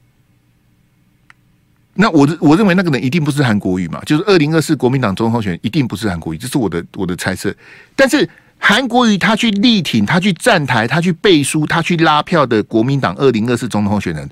[1.99, 7.51] 那我我认为那个人一定不是韩国瑜嘛，就是二零二四国民党总统候选人一定不是韩国瑜，这是我的我的猜测。
[7.95, 8.29] 但是
[8.59, 14.29] 韩国瑜他去力挺，他去站台，他去背书，他去拉票的国民党二零二四总统候选人，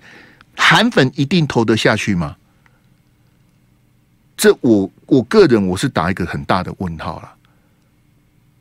[0.55, 2.35] 韩粉一定投得下去吗？
[4.37, 7.31] 这我我个人我是打一个很大的问号了。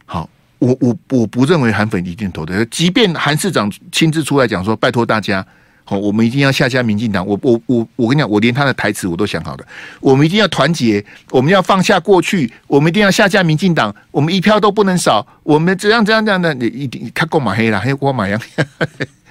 [0.06, 5.46] 好，我我我不认为韩粉一定投得，即便韩市长亲自出来讲说，拜托大家。
[5.86, 7.26] 好，我们一定要下架民进党。
[7.26, 9.66] 我我我我跟你讲，我连他的台词我都想好了。
[10.00, 13.94] 我们一定要团结，我们要放下过去，我们一定要下架民进党。
[14.10, 15.26] 我们一票都不能少。
[15.42, 18.40] 我们这样这样这样的，你一定他够马黑了，还有光马样，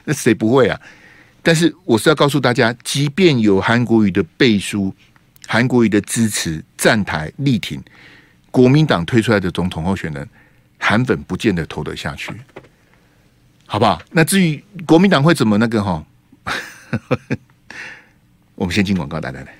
[0.05, 0.79] 那谁不会啊？
[1.41, 4.93] 但是我是要告诉大家，即便有韩国瑜的背书，
[5.47, 7.81] 韩国瑜的支持，站台力挺
[8.51, 10.29] 国民党推出来的总统候选人，
[10.77, 12.31] 韩粉不见得投得下去，
[13.65, 13.99] 好不好？
[14.11, 16.05] 那至于国民党会怎么那个哈？
[18.55, 19.55] 我们先进广告，来来来，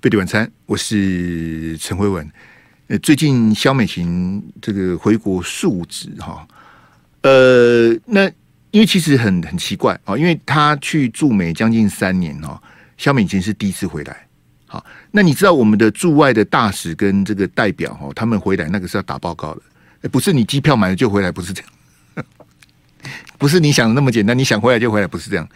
[0.00, 2.28] 贝蒂晚餐，我是陈辉文。
[2.88, 6.46] 呃，最近萧美琴这个回国述职哈，
[7.22, 8.30] 呃，那
[8.70, 12.60] 因为其实很很奇怪啊，因为他去驻美将近三年哦，
[12.96, 14.26] 萧美琴是第一次回来。
[14.66, 19.54] 好，那你知道我们的驻外的大使跟这个代表哈，他们回来那个是要打报告
[20.00, 21.62] 的，不是你机票买了就回来，不是这
[22.14, 22.24] 样，
[23.36, 25.48] 不是你想的那么简单，你想回来就回来，不是这样。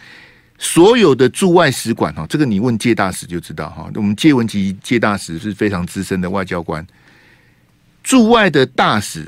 [0.59, 3.91] 所有的驻外使馆哈，这个你问介大使就知道哈。
[3.95, 6.87] 我们介文汲介大使是非常资深的外交官，
[8.03, 9.27] 驻外的大使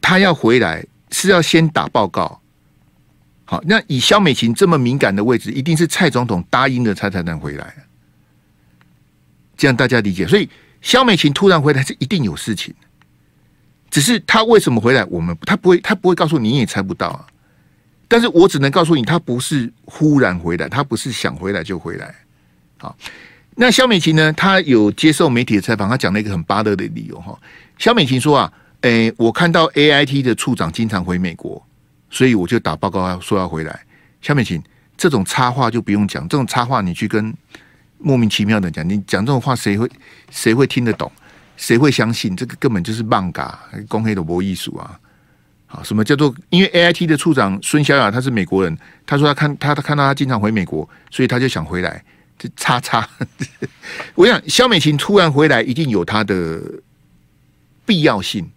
[0.00, 2.40] 他要回来是要先打报告。
[3.44, 7.74] 好，那以萧美琴这么敏感的位置，一定是蔡总统答应了他才能回来，
[9.56, 10.26] 这样大家理解。
[10.26, 10.48] 所以
[10.82, 12.74] 萧美琴突然回来是一定有事情，
[13.88, 17.26] 只是他为什么回来，我们他不会他不会告诉你，你也猜不到啊。
[18.08, 22.14] 但是我只能告诉你，他不是忽然回来，他不是想回来就回来。
[22.78, 22.96] 好，
[23.56, 24.32] 那萧美琴呢？
[24.34, 27.36] 他有接受媒体的采访，他讲了一个很芭乐的理由哈。
[27.78, 31.64] 萧美琴说啊，诶、我看到 AIT 的处长经常回美国，
[32.10, 33.80] 所以我就打报告说要回来。
[34.20, 34.62] 萧美琴
[34.96, 37.34] 这种插话就不用讲，这种插话你去跟
[37.98, 39.90] 莫名其妙的讲，你讲这种话谁会
[40.30, 41.10] 谁会听得懂？
[41.56, 42.36] 谁会相信？
[42.36, 45.00] 这个根本就是漫嘎，公黑的博艺术啊！
[45.76, 46.34] 好，什么叫做？
[46.48, 52.02] 因为 A I T 的处长孙小雅他是美国人，他说他看他他看到他经常回美国，所以他就想回来。
[52.38, 53.06] 这叉叉，
[54.16, 56.62] 我想萧美琴突然回来，一定有他的
[57.84, 58.50] 必要性。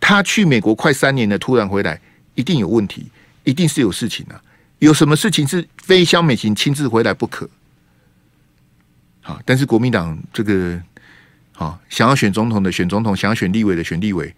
[0.00, 2.00] 他去美国快三年了，突然回来，
[2.34, 3.10] 一定有问题，
[3.44, 4.40] 一定是有事情啊。
[4.78, 7.46] 有什么事情是非萧美琴亲自回来不可？
[9.20, 10.80] 好，但是国民党这个
[11.52, 14.34] 好想要选总统的选总统，想要选立委的选立委。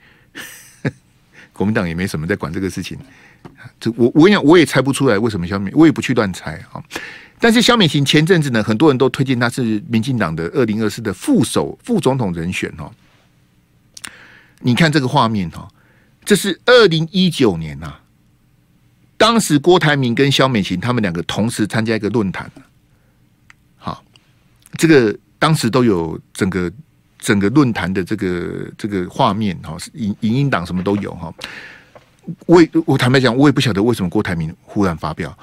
[1.58, 2.96] 国民党也没什么在管这个事情，
[3.80, 6.80] 这我我跟你讲，我也猜不出来为什么萧美，我也不去乱猜啊。
[7.40, 12.92] 但是萧美琴前阵子呢，很多人都推荐他是民进党的二零二四的副手、副总统人选哦。
[14.60, 15.68] 你看这个画面哈，
[16.24, 17.92] 这是二零一九年呐，
[19.16, 22.48] 当时郭台铭跟萧美琴他们两个同时参加一个论坛，
[23.76, 24.04] 好，
[24.76, 26.72] 这个当时都有整个。
[27.18, 31.32] 整个论坛的这个这个画面哈，影影音档什么都有哈。
[32.46, 35.36] 我我坦白讲，我也不晓得为什么郭台铭忽然发飙。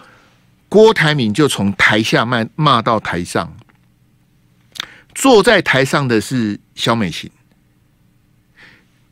[0.69, 3.51] 郭台铭就从台下骂骂到台上，
[5.13, 7.29] 坐在台上的是萧美琴。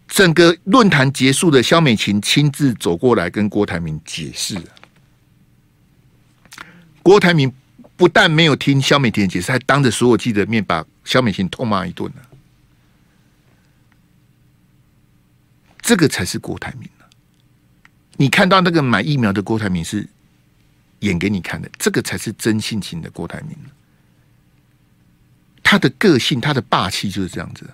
[0.08, 4.56] 整个论坛结束的萧美琴亲自走过来跟郭台铭解释。
[7.02, 7.52] 郭台铭
[7.95, 12.12] 不但没有听萧美琴的解释，还当着所有记者面把萧美琴痛骂一顿。
[15.84, 17.06] 这个才是郭台铭呢！
[18.15, 20.08] 你看到那个买疫苗的郭台铭是
[21.00, 23.56] 演给你看的，这个才是真性情的郭台铭。
[25.62, 27.69] 他的个性，他的霸气就是这样子。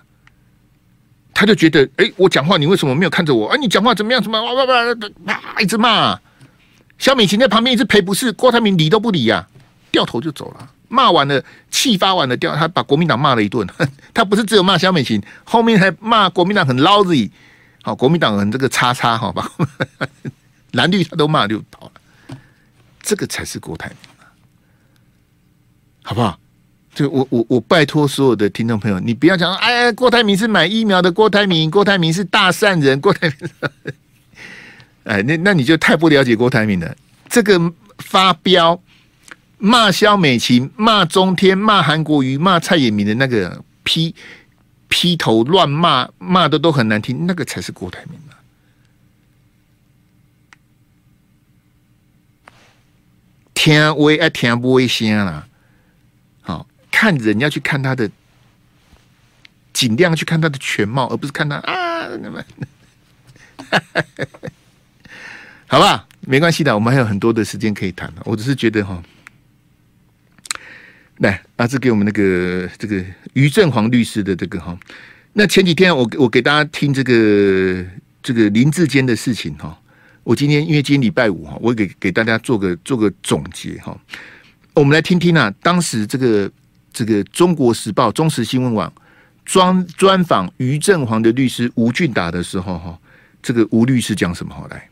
[1.32, 3.48] 他就觉得，哎，我讲话你为什么没有看着我？
[3.48, 4.20] 啊，你讲话怎么样？
[4.20, 4.44] 怎么样？
[4.44, 4.96] 哇哇
[5.26, 5.60] 哇！
[5.60, 6.18] 一直骂，
[6.98, 9.48] 萧美琴在旁边一直赔不是，郭台铭理都不理呀、啊，
[9.92, 10.68] 掉头就走了。
[10.88, 13.64] 骂完了，气发完了，掉他把国民党骂了一顿。
[14.12, 17.30] 他不是只有骂萧美琴，后面还骂国民党很 lousy。
[17.82, 19.50] 好，国民党人这个叉叉，好吧，
[20.72, 22.36] 蓝绿他都骂就跑了，
[23.00, 23.96] 这个才是郭台铭，
[26.02, 26.38] 好不好？
[26.94, 33.50] 就我我我拜托所有的听众朋友，你不要讲，哎，郭台铭是买疫苗的，郭台铭，郭台铭是大善人，郭台铭，
[35.04, 36.96] 哎，那那你就太不了解郭台铭了。
[37.28, 37.58] 这个
[37.98, 38.78] 发飙
[39.56, 44.14] 骂萧美琴、骂中天、骂韩国瑜、骂蔡衍明的那个批。
[44.90, 48.36] 劈头乱骂，骂的都很难听，那个才是郭台铭啊！
[53.54, 55.46] 听威爱听不威声啦，
[56.42, 58.10] 好看人要去看他的，
[59.72, 62.44] 尽量去看他的全貌，而不是看他啊那么
[65.68, 68.12] 好吧，没关系的，我们还有很多的时间可以谈。
[68.24, 69.00] 我只是觉得哈，
[71.20, 73.02] 来，阿志给我们那个这个
[73.32, 74.78] 于正煌律师的这个哈，
[75.32, 77.84] 那前几天我我给大家听这个
[78.22, 79.78] 这个林志坚的事情哈，
[80.24, 83.98] 我今天因为今天礼拜五哈，我给给大家做个做个总结哈，
[84.74, 86.50] 我们来听听啊，当时这个
[86.92, 88.92] 这个中国时报、中时新闻网。
[89.42, 92.96] 专专访于正煌的律师吴俊达的时候，哈，
[93.42, 94.54] 这个吴律师讲什么？
[94.54, 94.88] 好来，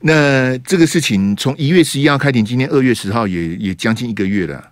[0.00, 4.70] 那这个事情从一月十一号开庭，今天二月十号也也将近一个月了。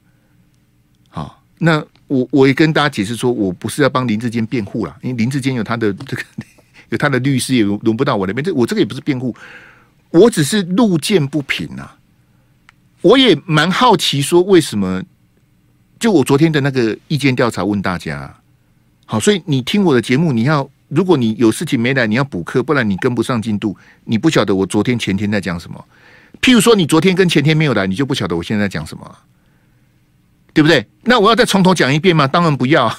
[1.09, 1.85] 好，那。
[2.09, 6.23] 我我也跟大家解释说，我不是要帮林志坚辩护啦，因为林志坚有他的这个
[6.89, 8.43] 有他的律师，也轮不到我那边。
[8.43, 9.37] 这我这个也不是辩护，
[10.09, 11.91] 我只是路见不平呐。
[13.03, 15.03] 我也蛮好奇，说为什么？
[16.01, 18.35] 就我昨天的那个意见调查问大家，
[19.05, 25.85] 好，所以你听我的节目，你要如果你有事情没来，你要补课，不然你跟不上进度，你不晓得我昨天前天在讲什么。
[26.41, 29.19] 譬如说，你昨天跟前天没有来，你就不晓得我现在讲什么。
[30.55, 30.85] 对不对？
[31.05, 32.27] 那我要再从头讲一遍吗？
[32.27, 32.93] 当然不要。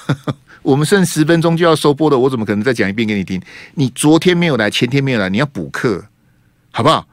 [0.62, 3.42] 我们剩十分钟就要收播了，我怎么可能再讲一遍给你听？
[3.74, 6.06] 你昨天没有来，前天没有来，你要补课，
[6.70, 7.06] 好不好？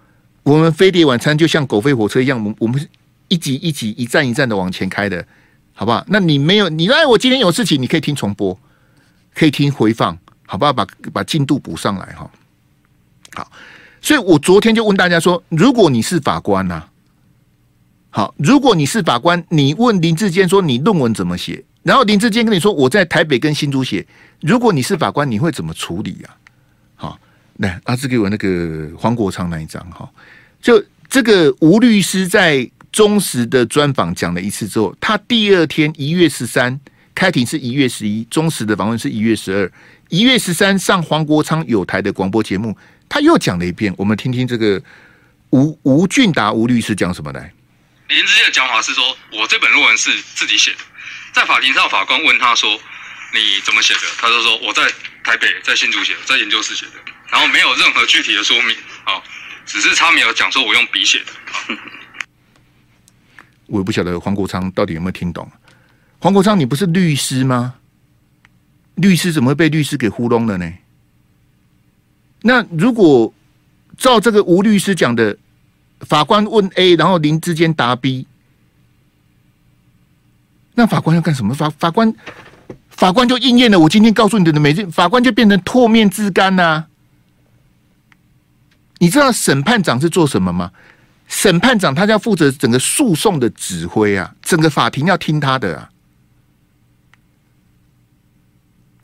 [0.43, 2.87] 我们飞碟晚餐就像狗飞火车一样，我们我们
[3.27, 5.25] 一集一集、一站一站的往前开的，
[5.73, 6.05] 好不好？
[6.07, 8.57] 那你没有，你哎，我今天有事情，你可以听重播，
[9.33, 10.17] 可以听回放，
[10.47, 10.73] 好不好？
[10.73, 12.27] 把把进度补上来哈。
[13.35, 13.51] 好，
[14.01, 16.89] 所以我昨天就问大家说，如果你是法官呐、啊？
[18.09, 24.03] 好，如果你是法官，你问林志坚说你论文怎么写，然后林志坚跟你说我在台北跟新竹写，
[24.41, 26.29] 如果你是法官，你会怎么处理呀、
[26.95, 26.95] 啊？
[26.95, 27.19] 好，
[27.57, 30.09] 来阿志给我那个黄国昌那一张哈，
[30.59, 36.79] 就这个吴律师在忠实的专访讲了一次之后，他第二天一月十三
[37.17, 39.71] 开庭是一月十一，中时的访问是一月十二，
[40.09, 42.77] 一月十三上黄国昌有台的广播节目，
[43.09, 44.79] 他又讲了一遍，我们听听这个
[45.49, 47.51] 吴吴俊达吴律师讲什么来。
[48.09, 50.77] 林志坚的讲法是说，我这本论文是自己写的。
[51.33, 52.69] 在法庭上，法官问他说
[53.33, 54.83] ：“你怎么写的？”他就说：“我在
[55.23, 56.91] 台北，在新竹写的，在研究室写的。”
[57.31, 59.17] 然后没有任何具体的说明啊，
[59.65, 61.77] 只是他没有讲说我用笔写的。
[63.65, 65.51] 我也不晓得黄国昌到底有没有听懂。
[66.19, 67.75] 黄国昌，你不是律师吗？
[68.95, 70.73] 律师怎么会被律师给糊弄了呢？
[72.41, 73.31] 那如果
[73.97, 75.37] 照这个吴律师讲的，
[76.01, 78.25] 法官问 A，然后林智坚答 B，
[80.73, 81.53] 那法官要干什么？
[81.53, 82.13] 法法官
[82.89, 86.85] 法官就应验了我今天告诉你的每日，法官就变成唾面自干呐、
[88.97, 90.71] 你知道审判长是做什么吗？
[91.27, 95.89] 审判长他要负责整个诉讼的指挥啊，整个法庭要听他的啊。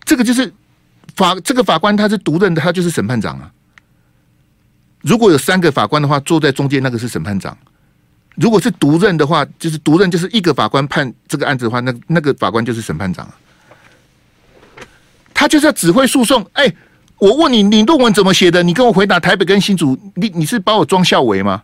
[0.05, 0.51] 这个就是
[1.15, 3.51] 法，这个法官他是独任的，他就是审判长啊。
[5.01, 7.53] 如果有三个法官的话，坐在中间那个是审判长；
[8.35, 13.29] 如果是独任的话，就是独任就是一个法官判这个案子的话，那那个法官就是审判长。
[15.33, 16.45] 他就是要指挥诉讼。
[16.53, 16.73] 哎，
[17.17, 18.63] 我问你，你论文怎么写的？
[18.63, 21.63] 你跟我回答台北跟新竹，你你是把我装校尉吗？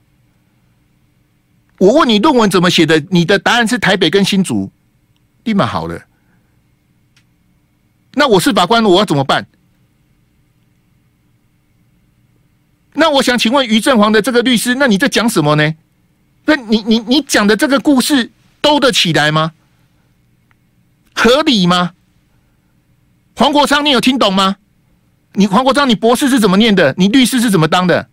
[1.78, 3.02] 我问你论文怎么写的？
[3.10, 4.70] 你的答案是台北跟新竹，
[5.46, 5.98] 立马好了。
[8.14, 9.46] 那我是法官，我要怎么办？
[12.94, 15.74] 那我想请问于正煌的这个律师，那你在讲什么呢？
[16.46, 19.54] 那你你你讲的这个故事兜得起来吗？
[21.14, 21.92] 合理吗？
[23.36, 24.58] 黄国昌，你有听懂吗？
[25.34, 26.94] 你黄国昌，你博士是怎么念的？
[26.98, 28.10] 你律师是怎么当的？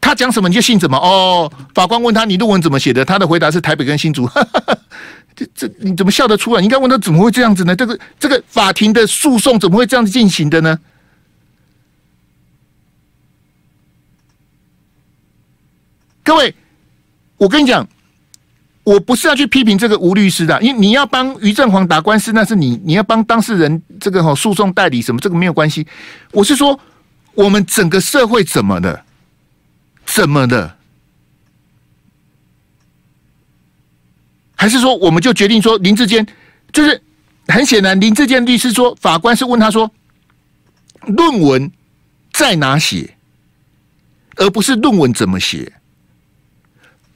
[0.00, 0.96] 他讲什么你就信什么？
[0.98, 3.04] 哦，法官问他你论文怎么写的？
[3.04, 4.28] 他的回答是台北跟新竹。
[5.36, 6.60] 这这你怎么笑得出来？
[6.60, 7.74] 你应该问他怎么会这样子呢？
[7.74, 10.78] 这个这个法庭的诉讼怎么会这样子进行的呢？
[16.22, 16.54] 各位，
[17.36, 17.86] 我跟你讲，
[18.82, 25.86] 我不是要去批评这个吴律师的，因为你要帮于正煌打官司，那是你你要帮当事人这个哈诉讼代理什么，这个没有关系。
[26.30, 26.80] 我是说，
[27.34, 29.04] 我们整个社会怎么了？
[30.06, 30.76] 怎么了？
[34.54, 36.26] 还是说，我们就决定说林志坚
[36.72, 37.00] 就是
[37.48, 39.90] 很显然，林志坚律师说，法官是问他说，
[41.06, 41.70] 论文
[42.32, 43.14] 在哪写，
[44.36, 45.72] 而不是论文怎么写。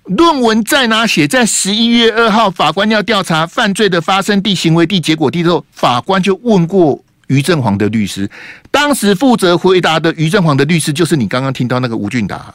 [0.05, 1.28] 论文在哪写？
[1.28, 8.30] 在十一月二号，法官要调查犯罪的发生地、行为地、结果地之后，法官就问过于正煌的律师，
[8.70, 12.55] 当时负责回答的于正煌的律师就是你刚刚听到那个吴俊达。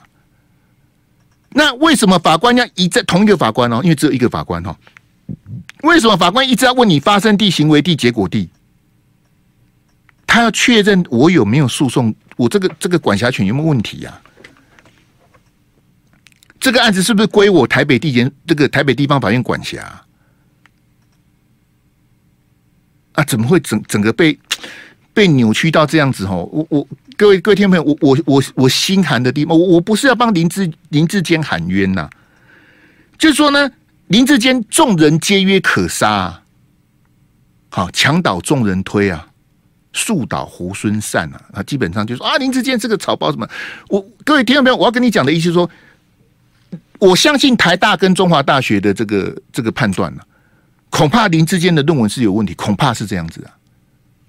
[1.53, 3.81] 那为什么法官要一再同一个法官哦？
[3.83, 4.75] 因为只有一个法官哦。
[5.83, 8.49] 为什么法官一直要问你发生地、行为地、结果地？
[10.25, 14.21] 他要确认我有没有诉讼，我这个这个管辖权有没有问题呀、
[16.59, 20.03] 这个案子是不是归我台北地检这个台北地方法院管辖？
[23.11, 24.39] 啊，怎么会整整个被
[25.13, 26.25] 被扭曲到这样子？
[26.25, 26.87] 哦，我我
[27.17, 32.09] 各位各位听众朋友，我我我我心寒的地方，我我不是要帮林志林志坚喊冤呐、
[33.17, 33.69] 就是说呢，
[34.07, 36.43] 林志坚众人皆曰可杀、啊，
[37.69, 39.27] 好墙倒众人推啊，
[39.91, 43.47] 树倒猢狲散啊，啊，基本上就是说啊，林志坚这个草包什么？
[43.89, 45.69] 我各位听众朋友，我要跟你讲的意思是说，
[46.99, 50.27] 我相信台大跟中华大学的这个这个判断呢、啊。
[50.89, 53.51] 恐怕林志坚的论文是有问题，恐怕是这样子啊。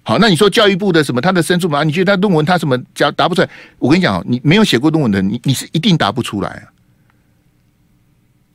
[0.07, 1.83] 好，那你说教育部的什么他的申诉嘛？
[1.83, 3.49] 你觉得他论文他什么答答不出来？
[3.79, 6.63] 我跟你讲，你没有写过论文的，你你是一定答不出来啊。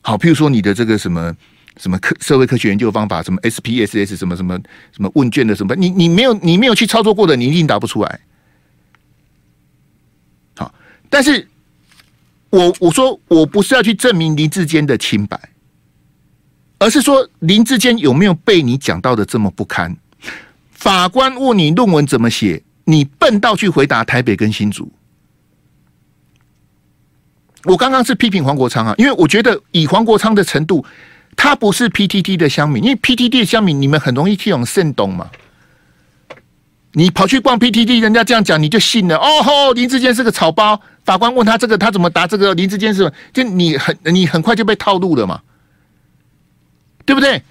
[0.01, 1.37] 好，譬如说你的这个什么
[1.77, 4.57] 什么科社会科学研究方法，什么 SPSS 什么什么
[4.93, 8.21] 什么问卷的什么，你你没有你没有去操作过的，你一定答不出来。
[10.57, 10.73] 好，
[11.09, 11.49] 但是
[12.51, 15.37] 我我说我不是要去证明林志坚的清白。
[16.79, 19.95] 而是说林志坚有没有被你讲到的这么不堪？
[20.81, 24.91] 法官问你论文怎么写，你笨到去回答台北跟新竹。
[27.65, 30.83] 我刚刚是批评黄国昌啊，因为我觉得以黄国昌的程度，
[31.37, 35.31] 他不是 PTT 的乡民，因为 PTT 的乡民你们很容易去用煽动嘛。
[36.93, 39.17] 你跑去逛 PTT，人家这样讲你就信了。
[39.19, 40.81] 哦吼，林志坚是个草包。
[41.05, 42.55] 法官问他这个，他怎么答这个？
[42.55, 45.43] 林志坚是，就你很你很快就被套路了嘛。
[47.05, 47.43] 对不对？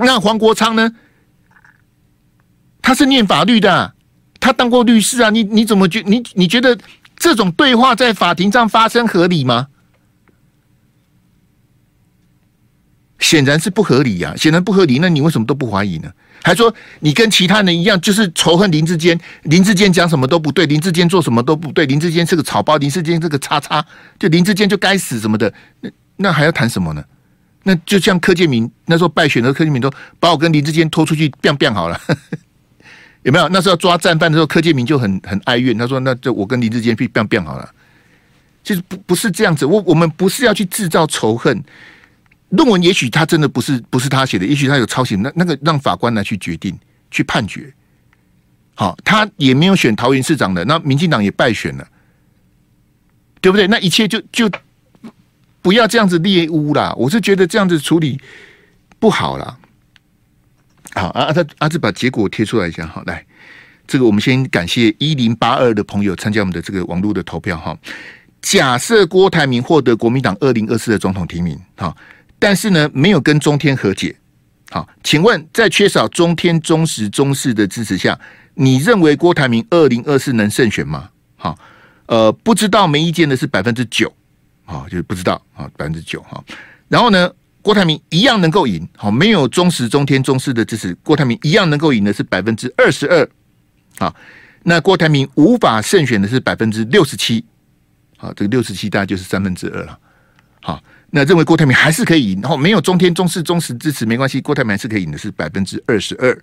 [0.00, 0.92] 那黄国昌呢？
[2.82, 3.94] 他是念法律的，
[4.38, 5.30] 他当过律师啊。
[5.30, 6.78] 你你怎么觉你你觉得
[7.16, 9.68] 这种对话在法庭上发生合理吗？
[13.18, 14.98] 显然是不合理呀，显然不合理。
[14.98, 16.12] 那你为什么都不怀疑呢？
[16.42, 23.82] 还说你跟其他人一样，就是仇恨林志坚，林志坚讲什么都不对，林志坚做什么都不对，林志坚是个草包，林志坚这个叉叉，
[24.18, 25.50] 就林志坚就该死什么的。
[25.80, 27.02] 那那还要谈什么呢？
[27.66, 29.90] 那就像柯建铭那时候败选的柯建铭都
[30.20, 31.98] 把我跟林志坚拖出去变变好了，
[33.24, 33.48] 有没有？
[33.48, 37.68] 那时候抓战犯的时候，柯建铭就很很哀怨，他说：“那就我跟林志坚去变变好了。”
[38.62, 41.64] 其实不不是这样子，我我们不是要去制造仇恨。
[42.50, 46.78] 论文也许他真的不是不是他写的，也许他有抄袭，那那个让法官来去决定
[47.10, 47.72] 去判决。
[48.74, 51.88] 好，他也没有选桃园市长的，那民进党也败选了，
[53.40, 53.66] 对不对？
[53.66, 54.50] 那一切就就。
[55.64, 56.92] 不要这样子猎污啦！
[56.94, 58.20] 我是觉得这样子处理
[58.98, 59.56] 不好啦。
[60.92, 62.86] 好，阿阿阿志把结果贴出来一下。
[62.86, 63.24] 好，来，
[63.86, 67.74] 这个我们先感谢一零八二的朋友参加我们的这个网络的投票哈。
[68.42, 71.96] 假设郭台铭获得国民党二零二四的总统提名，好，
[72.38, 74.14] 但是呢没有跟中天和解。
[74.70, 78.20] 好，请问在缺少中天、忠实、中视的支持下，
[78.52, 81.08] 你认为郭台铭二零二四能胜选吗？
[81.36, 81.58] 好，
[82.04, 84.12] 呃，不知道没意见的是百分之九。
[84.64, 86.42] 啊，就是不知道啊，百分之九哈。
[86.88, 87.30] 然后呢，
[87.62, 93.28] 郭台铭一样能够赢，好，没有中实、中天、中视的支持，郭台铭一样能够赢的是百分之二十二。
[93.98, 94.14] 好，
[94.62, 97.44] 那郭台铭无法胜选的是百分之六十七。
[98.16, 99.98] 好，这个六十七大概就是三分之二了。
[100.60, 106.36] 好，那认为郭台铭还是可以赢，然后没有中天、中视、中时支持没关系，郭台铭还是可以赢的是百分之二十二。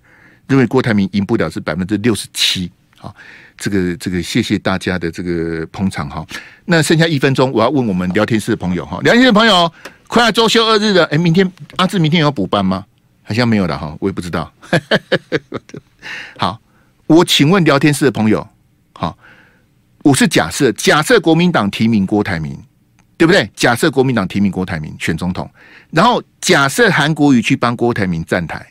[0.48, 2.70] 认为郭台铭赢不了是百分之六十七。
[3.02, 3.14] 好。
[3.58, 6.26] 这个这个，谢谢大家的这个捧场哈。
[6.64, 8.98] 那剩下一分钟，我要问我们聊天室的朋友哈。
[9.02, 9.72] 聊天室的朋友，
[10.08, 12.84] 快要周休二日了，哎，明天阿志明天有补班吗？
[13.22, 14.52] 好像没有了哈，我也不知道。
[16.38, 16.60] 好，
[17.06, 18.44] 我请问聊天室的朋友，
[18.94, 19.16] 好，
[20.02, 22.58] 我是假设，假设国民党提名郭台铭，
[23.16, 23.48] 对不对？
[23.54, 25.48] 假设国民党提名郭台铭选总统，
[25.90, 28.66] 然后假设韩国瑜去帮郭台铭站台，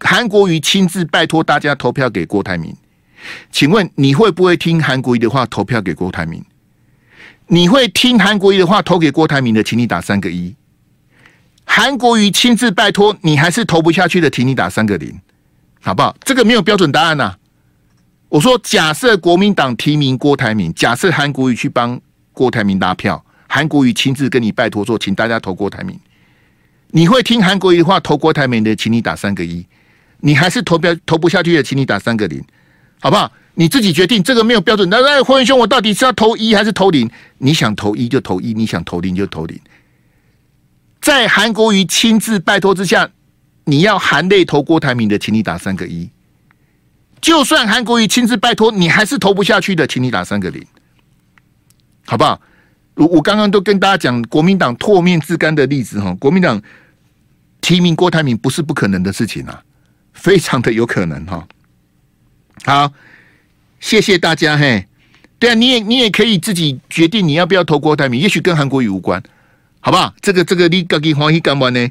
[0.00, 2.74] 韩国瑜亲自拜托大家投票给郭台铭。
[3.50, 6.42] 请问你会不会听韩国瑜的话投票给郭台铭？
[7.48, 10.54] 你会听韩国瑜的话投给郭台铭的，请你打三个一。
[11.64, 15.20] 韩国瑜亲自拜托你还是投不下去的，请你打三个零，
[15.80, 16.16] 好不好？
[16.24, 17.36] 这个没有标准答案呐、
[18.28, 22.00] 我说假设国民党提名郭台铭，假设韩国瑜去帮
[22.32, 25.98] 郭台铭拉票，韩国瑜亲自跟你拜托说，请大家投郭台铭，
[26.90, 29.64] 你会听韩国瑜的话投郭台铭的，请你打三个一。
[30.20, 32.42] 你还是投票投不下去的，请你打三个零。
[33.00, 33.30] 好不好？
[33.58, 34.86] 你自己决定，这个没有标准。
[34.90, 37.10] 那那霍元兄，我到底是要投一还是投零？
[37.38, 39.58] 你想投一就投一，你想投零就投零。
[41.00, 43.08] 在韩国瑜亲自拜托之下，
[43.64, 46.10] 你要含泪投郭台铭的，请你打三个一；
[47.20, 50.62] 就算韩国瑜亲自拜托，你还是投不下去的，请你打三个零，
[52.04, 52.38] 好不好？
[52.96, 56.60] 我我刚刚都跟大家讲国民党唾面自干的例子哈，国民党
[57.62, 59.62] 提名郭台铭不是不可能的事情啊，
[60.12, 61.46] 非常的有可能哈。
[62.64, 62.92] 好，
[63.80, 64.86] 谢谢大家嘿。
[65.38, 69.22] 对啊，你也你也可以自己决定你要不要投郭台铭，也许跟韩国语无关，
[69.80, 70.14] 好不好？
[70.22, 71.88] 这个这个你自己欢喜干嘛呢？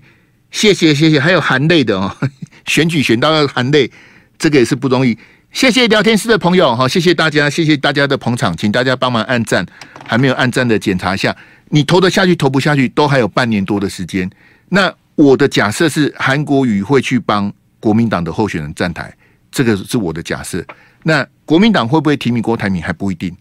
[0.51, 2.15] 谢谢谢谢，还有含泪的哦，
[2.65, 3.91] 选举选到要含泪，
[4.39, 5.17] 这个也是不容易。
[5.51, 9.65] 谢谢聊天室的朋友哈，谢谢大家，谢谢大家的捧场，请大家帮忙按赞，
[10.05, 11.35] 还没有按赞的检查一下，
[11.69, 14.29] 你投得下去投不下去，都还有半年多的时间。
[14.69, 19.13] 那我的假设是韩国语会去帮国民党的候选人站台，
[19.55, 20.61] 这个是我的假设。
[21.03, 23.33] 那国民党会不会提名郭台铭还不一定，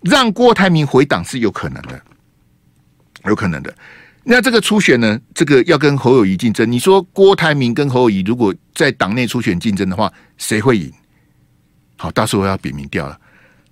[0.00, 2.00] 让郭台铭回党是有可能的，
[3.26, 3.74] 有可能的。
[4.24, 5.20] 那这个初选呢？
[5.34, 6.70] 这个要跟侯友谊竞争。
[6.70, 10.90] 你说郭台铭跟侯友谊如果在党内初选竞争的话，谁会赢？
[11.96, 13.20] 好，到时候要比名掉了，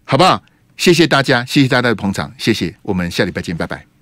[0.05, 0.43] 好不好？
[0.77, 2.75] 谢谢大家，谢谢大家的捧场，谢谢。
[2.83, 3.96] 我们下礼拜见，拜拜。